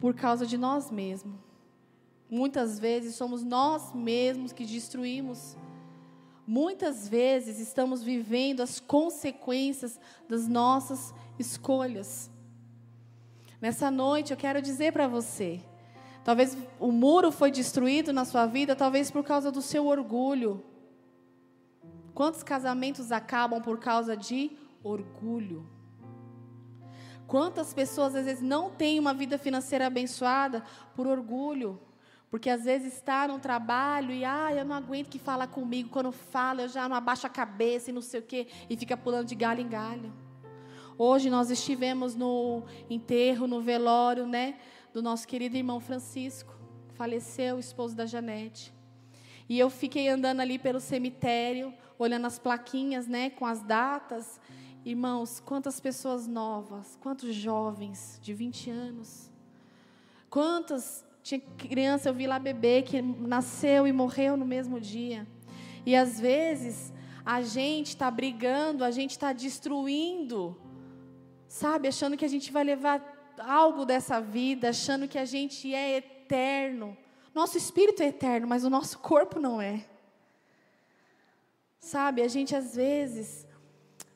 por 0.00 0.14
causa 0.14 0.46
de 0.46 0.58
nós 0.58 0.90
mesmos. 0.90 1.40
Muitas 2.28 2.78
vezes 2.78 3.14
somos 3.14 3.44
nós 3.44 3.94
mesmos 3.94 4.52
que 4.52 4.64
destruímos. 4.64 5.56
Muitas 6.46 7.08
vezes 7.08 7.60
estamos 7.60 8.02
vivendo 8.02 8.60
as 8.60 8.80
consequências 8.80 10.00
das 10.28 10.48
nossas 10.48 11.14
escolhas. 11.38 12.30
Nessa 13.60 13.90
noite 13.90 14.32
eu 14.32 14.36
quero 14.36 14.60
dizer 14.60 14.92
para 14.92 15.06
você, 15.06 15.60
talvez 16.24 16.56
o 16.80 16.90
muro 16.90 17.30
foi 17.30 17.50
destruído 17.50 18.12
na 18.12 18.24
sua 18.24 18.44
vida, 18.46 18.74
talvez 18.74 19.10
por 19.10 19.22
causa 19.22 19.52
do 19.52 19.62
seu 19.62 19.86
orgulho. 19.86 20.64
Quantos 22.12 22.42
casamentos 22.42 23.12
acabam 23.12 23.62
por 23.62 23.78
causa 23.78 24.16
de 24.16 24.50
orgulho? 24.82 25.64
Quantas 27.26 27.72
pessoas 27.72 28.14
às 28.14 28.24
vezes 28.24 28.42
não 28.42 28.68
têm 28.68 28.98
uma 28.98 29.14
vida 29.14 29.38
financeira 29.38 29.86
abençoada 29.86 30.62
por 30.94 31.06
orgulho? 31.06 31.80
Porque 32.32 32.48
às 32.48 32.64
vezes 32.64 32.94
está 32.94 33.28
no 33.28 33.38
trabalho 33.38 34.10
e, 34.10 34.24
ah, 34.24 34.48
eu 34.54 34.64
não 34.64 34.74
aguento 34.74 35.10
que 35.10 35.18
fala 35.18 35.46
comigo. 35.46 35.90
Quando 35.90 36.10
fala, 36.10 36.62
eu 36.62 36.68
já 36.70 36.88
não 36.88 36.96
abaixo 36.96 37.26
a 37.26 37.30
cabeça 37.30 37.90
e 37.90 37.92
não 37.92 38.00
sei 38.00 38.20
o 38.20 38.22
quê. 38.22 38.46
E 38.70 38.74
fica 38.74 38.96
pulando 38.96 39.26
de 39.26 39.34
galho 39.34 39.60
em 39.60 39.68
galho. 39.68 40.10
Hoje 40.96 41.28
nós 41.28 41.50
estivemos 41.50 42.16
no 42.16 42.62
enterro, 42.88 43.46
no 43.46 43.60
velório, 43.60 44.26
né? 44.26 44.58
Do 44.94 45.02
nosso 45.02 45.28
querido 45.28 45.58
irmão 45.58 45.78
Francisco. 45.78 46.54
Faleceu, 46.94 47.58
esposo 47.58 47.94
da 47.94 48.06
Janete. 48.06 48.72
E 49.46 49.58
eu 49.58 49.68
fiquei 49.68 50.08
andando 50.08 50.40
ali 50.40 50.58
pelo 50.58 50.80
cemitério, 50.80 51.74
olhando 51.98 52.26
as 52.26 52.38
plaquinhas, 52.38 53.06
né? 53.06 53.28
Com 53.28 53.44
as 53.44 53.60
datas. 53.60 54.40
Irmãos, 54.86 55.38
quantas 55.38 55.78
pessoas 55.80 56.26
novas, 56.26 56.98
quantos 57.02 57.34
jovens 57.34 58.18
de 58.22 58.32
20 58.32 58.70
anos. 58.70 59.30
Quantas 60.30 61.04
tinha 61.22 61.40
criança, 61.40 62.08
eu 62.08 62.14
vi 62.14 62.26
lá 62.26 62.38
bebê 62.38 62.82
que 62.82 63.00
nasceu 63.00 63.86
e 63.86 63.92
morreu 63.92 64.36
no 64.36 64.44
mesmo 64.44 64.80
dia. 64.80 65.26
E 65.86 65.94
às 65.94 66.18
vezes 66.18 66.92
a 67.24 67.40
gente 67.42 67.88
está 67.88 68.10
brigando, 68.10 68.84
a 68.84 68.90
gente 68.90 69.12
está 69.12 69.32
destruindo, 69.32 70.60
sabe? 71.46 71.86
Achando 71.88 72.16
que 72.16 72.24
a 72.24 72.28
gente 72.28 72.52
vai 72.52 72.64
levar 72.64 73.34
algo 73.38 73.84
dessa 73.84 74.20
vida, 74.20 74.70
achando 74.70 75.06
que 75.06 75.18
a 75.18 75.24
gente 75.24 75.72
é 75.72 75.96
eterno. 75.98 76.96
Nosso 77.32 77.56
espírito 77.56 78.02
é 78.02 78.08
eterno, 78.08 78.48
mas 78.48 78.64
o 78.64 78.70
nosso 78.70 78.98
corpo 78.98 79.38
não 79.38 79.60
é. 79.60 79.84
Sabe? 81.78 82.22
A 82.22 82.28
gente 82.28 82.54
às 82.54 82.74
vezes 82.74 83.46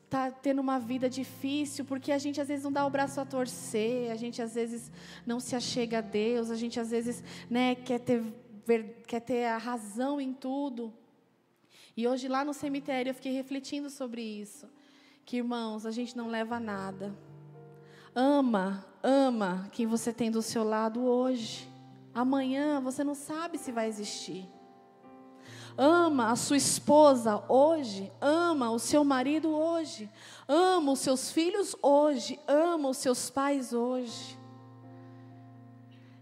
está 0.06 0.30
tendo 0.30 0.60
uma 0.60 0.78
vida 0.78 1.10
difícil, 1.10 1.84
porque 1.84 2.12
a 2.12 2.18
gente 2.18 2.40
às 2.40 2.48
vezes 2.48 2.64
não 2.64 2.72
dá 2.72 2.86
o 2.86 2.90
braço 2.90 3.20
a 3.20 3.24
torcer, 3.24 4.10
a 4.10 4.16
gente 4.16 4.40
às 4.40 4.54
vezes 4.54 4.90
não 5.26 5.38
se 5.40 5.54
achega 5.54 5.98
a 5.98 6.00
Deus, 6.00 6.50
a 6.50 6.56
gente 6.56 6.78
às 6.78 6.90
vezes 6.90 7.22
né, 7.50 7.74
quer, 7.74 7.98
ter, 7.98 8.22
quer 9.06 9.20
ter 9.20 9.46
a 9.46 9.58
razão 9.58 10.20
em 10.20 10.32
tudo. 10.32 10.92
E 11.96 12.06
hoje 12.06 12.28
lá 12.28 12.44
no 12.44 12.54
cemitério 12.54 13.10
eu 13.10 13.14
fiquei 13.14 13.32
refletindo 13.32 13.90
sobre 13.90 14.22
isso. 14.22 14.68
Que 15.24 15.38
irmãos, 15.38 15.84
a 15.84 15.90
gente 15.90 16.16
não 16.16 16.28
leva 16.28 16.60
nada. 16.60 17.12
Ama, 18.14 18.86
ama 19.02 19.68
quem 19.72 19.86
você 19.86 20.12
tem 20.12 20.30
do 20.30 20.40
seu 20.40 20.62
lado 20.62 21.04
hoje. 21.04 21.68
Amanhã 22.14 22.80
você 22.80 23.02
não 23.02 23.14
sabe 23.14 23.58
se 23.58 23.72
vai 23.72 23.88
existir 23.88 24.48
ama 25.76 26.30
a 26.30 26.36
sua 26.36 26.56
esposa 26.56 27.42
hoje, 27.48 28.10
ama 28.20 28.70
o 28.70 28.78
seu 28.78 29.04
marido 29.04 29.50
hoje, 29.50 30.10
ama 30.48 30.92
os 30.92 31.00
seus 31.00 31.30
filhos 31.30 31.76
hoje, 31.82 32.38
ama 32.46 32.88
os 32.88 32.96
seus 32.98 33.30
pais 33.30 33.72
hoje. 33.72 34.38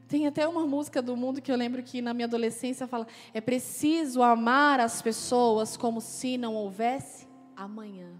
Tem 0.08 0.26
até 0.26 0.46
uma 0.46 0.66
música 0.66 1.00
do 1.00 1.16
mundo 1.16 1.40
que 1.40 1.50
eu 1.50 1.56
lembro 1.56 1.82
que 1.82 2.00
na 2.00 2.14
minha 2.14 2.26
adolescência 2.26 2.86
fala: 2.86 3.06
é 3.32 3.40
preciso 3.40 4.22
amar 4.22 4.78
as 4.78 5.02
pessoas 5.02 5.76
como 5.76 6.00
se 6.00 6.36
não 6.36 6.54
houvesse 6.54 7.26
amanhã. 7.56 8.12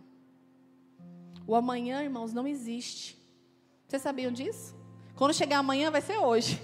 O 1.47 1.55
amanhã, 1.55 2.03
irmãos, 2.03 2.33
não 2.33 2.49
existe. 2.49 3.17
Vocês 3.87 4.03
sabiam 4.03 4.33
disso? 4.33 4.75
Quando 5.15 5.35
chegar 5.35 5.59
amanhã, 5.59 5.91
vai 5.91 6.01
ser 6.01 6.19
hoje. 6.19 6.61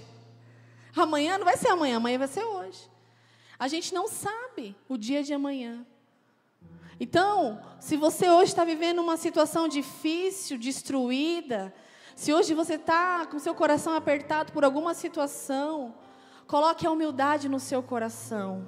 Amanhã 0.93 1.37
não 1.37 1.45
vai 1.45 1.55
ser 1.55 1.69
amanhã, 1.69 1.97
amanhã 1.97 2.17
vai 2.17 2.27
ser 2.27 2.43
hoje. 2.43 2.90
A 3.61 3.67
gente 3.67 3.93
não 3.93 4.07
sabe 4.07 4.75
o 4.89 4.97
dia 4.97 5.21
de 5.21 5.35
amanhã. 5.35 5.85
Então, 6.99 7.61
se 7.79 7.95
você 7.95 8.27
hoje 8.27 8.53
está 8.53 8.65
vivendo 8.65 8.97
uma 9.03 9.17
situação 9.17 9.67
difícil, 9.67 10.57
destruída, 10.57 11.71
se 12.15 12.33
hoje 12.33 12.55
você 12.55 12.73
está 12.73 13.27
com 13.27 13.37
seu 13.37 13.53
coração 13.53 13.93
apertado 13.93 14.51
por 14.51 14.63
alguma 14.63 14.95
situação, 14.95 15.93
coloque 16.47 16.87
a 16.87 16.91
humildade 16.91 17.47
no 17.47 17.59
seu 17.59 17.83
coração. 17.83 18.67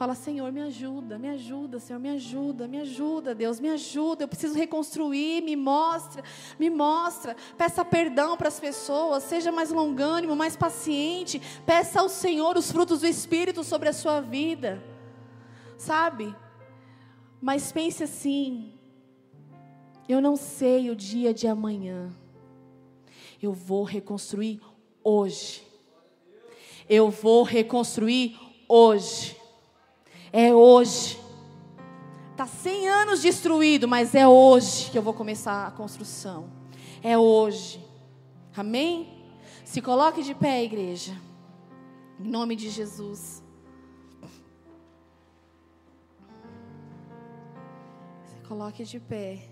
Fala, 0.00 0.14
Senhor, 0.14 0.50
me 0.50 0.62
ajuda, 0.62 1.18
me 1.18 1.28
ajuda, 1.28 1.78
Senhor, 1.78 1.98
me 1.98 2.08
ajuda, 2.08 2.66
me 2.66 2.80
ajuda, 2.80 3.34
Deus, 3.34 3.60
me 3.60 3.68
ajuda. 3.68 4.24
Eu 4.24 4.28
preciso 4.28 4.54
reconstruir, 4.54 5.42
me 5.42 5.54
mostra, 5.54 6.24
me 6.58 6.70
mostra. 6.70 7.36
Peça 7.58 7.84
perdão 7.84 8.34
para 8.34 8.48
as 8.48 8.58
pessoas, 8.58 9.24
seja 9.24 9.52
mais 9.52 9.70
longânimo, 9.70 10.34
mais 10.34 10.56
paciente. 10.56 11.38
Peça 11.66 12.00
ao 12.00 12.08
Senhor 12.08 12.56
os 12.56 12.72
frutos 12.72 13.00
do 13.00 13.06
Espírito 13.06 13.62
sobre 13.62 13.90
a 13.90 13.92
sua 13.92 14.22
vida, 14.22 14.82
sabe? 15.76 16.34
Mas 17.38 17.70
pense 17.70 18.04
assim: 18.04 18.72
eu 20.08 20.22
não 20.22 20.34
sei 20.34 20.88
o 20.88 20.96
dia 20.96 21.34
de 21.34 21.46
amanhã, 21.46 22.10
eu 23.42 23.52
vou 23.52 23.84
reconstruir 23.84 24.62
hoje. 25.04 25.62
Eu 26.88 27.10
vou 27.10 27.42
reconstruir 27.42 28.40
hoje. 28.66 29.39
É 30.32 30.54
hoje. 30.54 31.18
Está 32.30 32.46
100 32.46 32.88
anos 32.88 33.20
destruído, 33.20 33.86
mas 33.86 34.14
é 34.14 34.26
hoje 34.26 34.90
que 34.90 34.96
eu 34.96 35.02
vou 35.02 35.12
começar 35.12 35.66
a 35.66 35.70
construção. 35.70 36.48
É 37.02 37.18
hoje. 37.18 37.84
Amém? 38.56 39.20
Se 39.64 39.82
coloque 39.82 40.22
de 40.22 40.34
pé, 40.34 40.64
igreja. 40.64 41.12
Em 42.18 42.28
nome 42.28 42.56
de 42.56 42.70
Jesus. 42.70 43.42
Se 48.24 48.48
coloque 48.48 48.84
de 48.84 49.00
pé. 49.00 49.49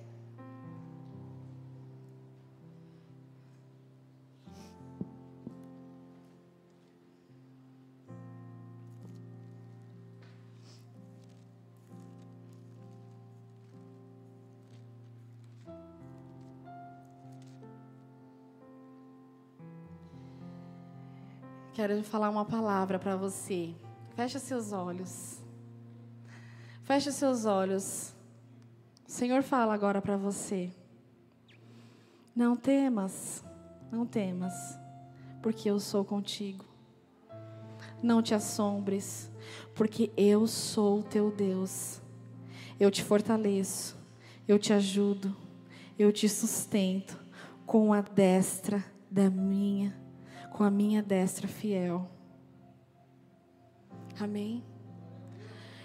Quero 21.79 22.03
falar 22.03 22.29
uma 22.29 22.45
palavra 22.45 22.99
para 22.99 23.15
você. 23.15 23.73
Feche 24.17 24.41
seus 24.41 24.73
olhos. 24.73 25.39
Feche 26.83 27.13
seus 27.13 27.45
olhos. 27.45 28.17
O 29.07 29.13
Senhor 29.13 29.45
fala 29.45 29.75
agora 29.75 30.03
para 30.03 30.17
você. 30.17 30.73
Não 32.35 32.57
temas, 32.57 33.45
não 33.93 34.05
temas, 34.05 34.53
porque 35.41 35.71
eu 35.71 35.79
sou 35.79 36.05
contigo. 36.05 36.65
Não 38.03 38.21
te 38.21 38.35
assombres, 38.35 39.31
porque 39.77 40.11
eu 40.17 40.49
sou 40.49 41.05
teu 41.05 41.31
Deus. 41.31 42.01
Eu 42.81 42.91
te 42.91 43.05
fortaleço, 43.05 43.97
eu 44.49 44.59
te 44.59 44.73
ajudo, 44.73 45.33
eu 45.97 46.11
te 46.11 46.29
sustento 46.29 47.17
com 47.65 47.93
a 47.93 48.01
destra 48.01 48.85
da 49.09 49.31
minha 49.31 50.08
com 50.59 50.65
a 50.65 50.71
minha 50.73 51.01
destra 51.01 51.47
fiel. 51.47 52.11
Amém? 54.19 54.65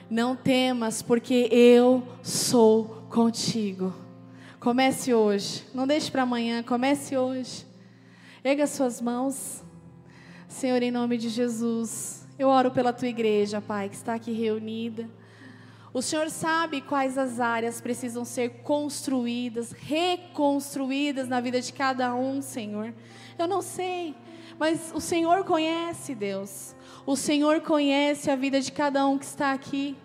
Não 0.10 0.36
temas, 0.36 1.00
porque 1.00 1.48
eu 1.52 2.02
sou 2.24 3.06
contigo. 3.08 3.94
Comece 4.60 5.14
hoje, 5.14 5.64
não 5.76 5.86
deixe 5.86 6.10
para 6.10 6.24
amanhã, 6.24 6.64
comece 6.64 7.16
hoje. 7.16 7.68
Erga 8.44 8.66
suas 8.66 9.00
mãos. 9.00 9.62
Senhor, 10.48 10.82
em 10.82 10.90
nome 10.90 11.20
de 11.20 11.30
Jesus, 11.30 12.28
eu 12.40 12.48
oro 12.48 12.72
pela 12.72 12.92
tua 12.92 13.10
igreja, 13.10 13.62
Pai, 13.62 13.90
que 13.90 13.96
está 13.96 14.16
aqui 14.16 14.32
reunida. 14.32 15.08
O 15.94 16.02
Senhor 16.02 16.32
sabe 16.32 16.82
quais 16.82 17.16
as 17.16 17.40
áreas 17.40 17.80
precisam 17.80 18.26
ser 18.26 18.64
construídas, 18.64 19.72
reconstruídas 19.72 21.28
na 21.28 21.40
vida 21.40 21.62
de 21.62 21.72
cada 21.72 22.16
um, 22.16 22.42
Senhor. 22.42 22.92
Eu 23.38 23.48
não 23.48 23.62
sei. 23.62 24.16
Mas 24.60 24.92
o 24.94 25.02
Senhor 25.02 25.44
conhece, 25.44 26.14
Deus. 26.16 26.76
O 27.06 27.16
Senhor 27.16 27.62
conhece 27.62 28.32
a 28.32 28.36
vida 28.36 28.62
de 28.62 28.72
cada 28.72 29.06
um 29.06 29.18
que 29.18 29.26
está 29.26 29.52
aqui. 29.52 29.98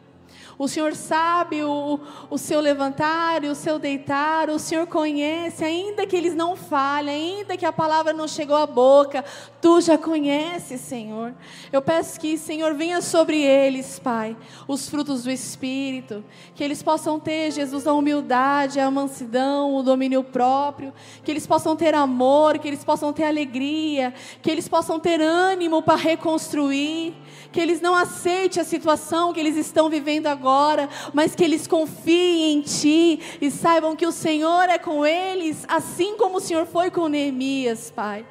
O 0.59 0.67
Senhor 0.67 0.93
sabe 0.97 1.63
o, 1.63 2.01
o 2.29 2.37
seu 2.37 2.61
levantar 2.61 3.45
e 3.45 3.49
o 3.49 3.55
seu 3.55 3.79
deitar. 3.79 4.51
O 4.51 4.59
Senhor 4.59 4.89
conhece, 4.89 5.65
ainda 5.65 6.05
que 6.05 6.17
eles 6.17 6.35
não 6.35 6.57
falem, 6.57 7.39
ainda 7.39 7.57
que 7.57 7.65
a 7.65 7.73
palavra 7.73 8.13
não 8.13 8.27
chegou 8.27 8.57
à 8.57 8.67
boca, 8.67 9.25
tu 9.61 9.81
já 9.81 9.97
conheces, 9.97 10.81
Senhor. 10.81 11.33
Eu 11.73 11.81
peço 11.81 12.19
que, 12.19 12.37
Senhor, 12.37 12.75
venha 12.75 13.01
sobre 13.01 13.41
eles, 13.41 14.01
Pai, 14.01 14.37
os 14.67 14.89
frutos 14.89 15.23
do 15.23 15.31
Espírito. 15.31 16.25
Que 16.57 16.65
eles 16.65 16.83
possam 16.83 17.21
ter, 17.21 17.53
Jesus, 17.53 17.87
a 17.87 17.93
humildade, 17.93 18.81
a 18.81 18.91
mansidão, 18.91 19.77
o 19.77 19.83
domínio 19.85 20.25
próprio. 20.25 20.93
Que 21.23 21.31
eles 21.31 21.47
possam 21.47 21.77
ter 21.77 21.95
amor, 21.95 22.59
que 22.59 22.67
eles 22.67 22.83
possam 22.83 23.13
ter 23.13 23.25
alegria. 23.25 24.13
Que 24.43 24.51
eles 24.51 24.67
possam 24.67 24.99
ter 24.99 25.21
ânimo 25.21 25.83
para 25.83 25.95
reconstruir 25.95 27.15
que 27.51 27.61
eles 27.61 27.81
não 27.81 27.95
aceitem 27.95 28.61
a 28.61 28.65
situação 28.65 29.33
que 29.33 29.41
eles 29.41 29.57
estão 29.57 29.89
vivendo 29.89 30.27
agora, 30.49 30.89
mas 31.13 31.35
que 31.35 31.45
eles 31.45 31.67
confiem 31.67 32.55
em 32.55 32.61
Ti 32.63 33.21
e 33.41 33.51
saibam 33.51 33.95
que 33.95 34.07
o 34.07 34.13
Senhor 34.13 34.69
é 34.71 34.79
com 34.79 35.05
eles, 35.05 35.65
assim 35.69 36.17
como 36.17 36.39
o 36.39 36.41
Senhor 36.41 36.67
foi 36.67 36.91
com 36.91 37.07
Neemias, 37.07 37.93
Pai. 37.95 38.25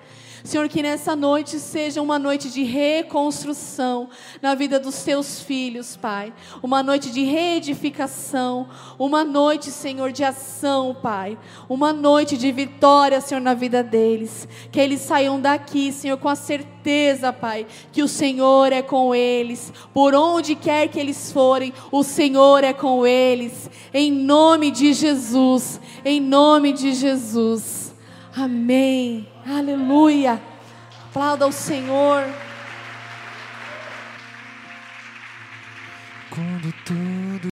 Senhor, 0.44 0.70
que 0.70 0.82
nessa 0.82 1.16
noite 1.16 1.60
seja 1.60 2.02
uma 2.02 2.20
noite 2.20 2.50
de 2.50 2.64
reconstrução 2.64 4.10
na 4.42 4.56
vida 4.56 4.80
dos 4.80 5.04
teus 5.04 5.42
filhos, 5.42 5.98
Pai. 5.98 6.34
Uma 6.62 6.84
noite 6.84 7.12
de 7.12 7.24
reedificação. 7.24 8.68
Uma 9.00 9.24
noite, 9.24 9.72
Senhor, 9.72 10.12
de 10.12 10.24
ação, 10.24 10.96
Pai. 11.02 11.38
Uma 11.68 11.92
noite 11.92 12.38
de 12.38 12.52
vitória, 12.52 13.20
Senhor, 13.20 13.42
na 13.42 13.54
vida 13.54 13.84
deles. 13.84 14.48
Que 14.72 14.80
eles 14.80 15.02
saiam 15.02 15.40
daqui, 15.40 15.92
Senhor, 15.92 16.18
com 16.18 16.30
a 16.30 16.36
certeza, 16.36 17.34
Pai, 17.34 17.66
que 17.92 18.04
o 18.04 18.08
Senhor 18.08 18.72
é 18.72 18.82
com 18.82 19.14
eles. 19.14 19.74
Por 19.94 20.14
onde 20.14 20.56
quer 20.56 20.88
que 20.88 21.00
eles 21.00 21.32
forem, 21.32 21.74
o 21.92 22.04
Senhor 22.04 22.64
é 22.64 22.74
com 22.74 23.06
eles. 23.06 23.70
Em 23.94 24.12
nome 24.12 24.72
de 24.72 24.94
Jesus. 24.94 25.80
Em 26.06 26.22
nome 26.22 26.74
de 26.74 26.94
Jesus. 26.94 27.94
Amém. 28.36 29.28
Aleluia. 29.50 30.42
Aplauda 31.10 31.48
o 31.48 31.52
Senhor. 31.54 32.26
Quando 36.30 36.74
tudo 36.84 37.38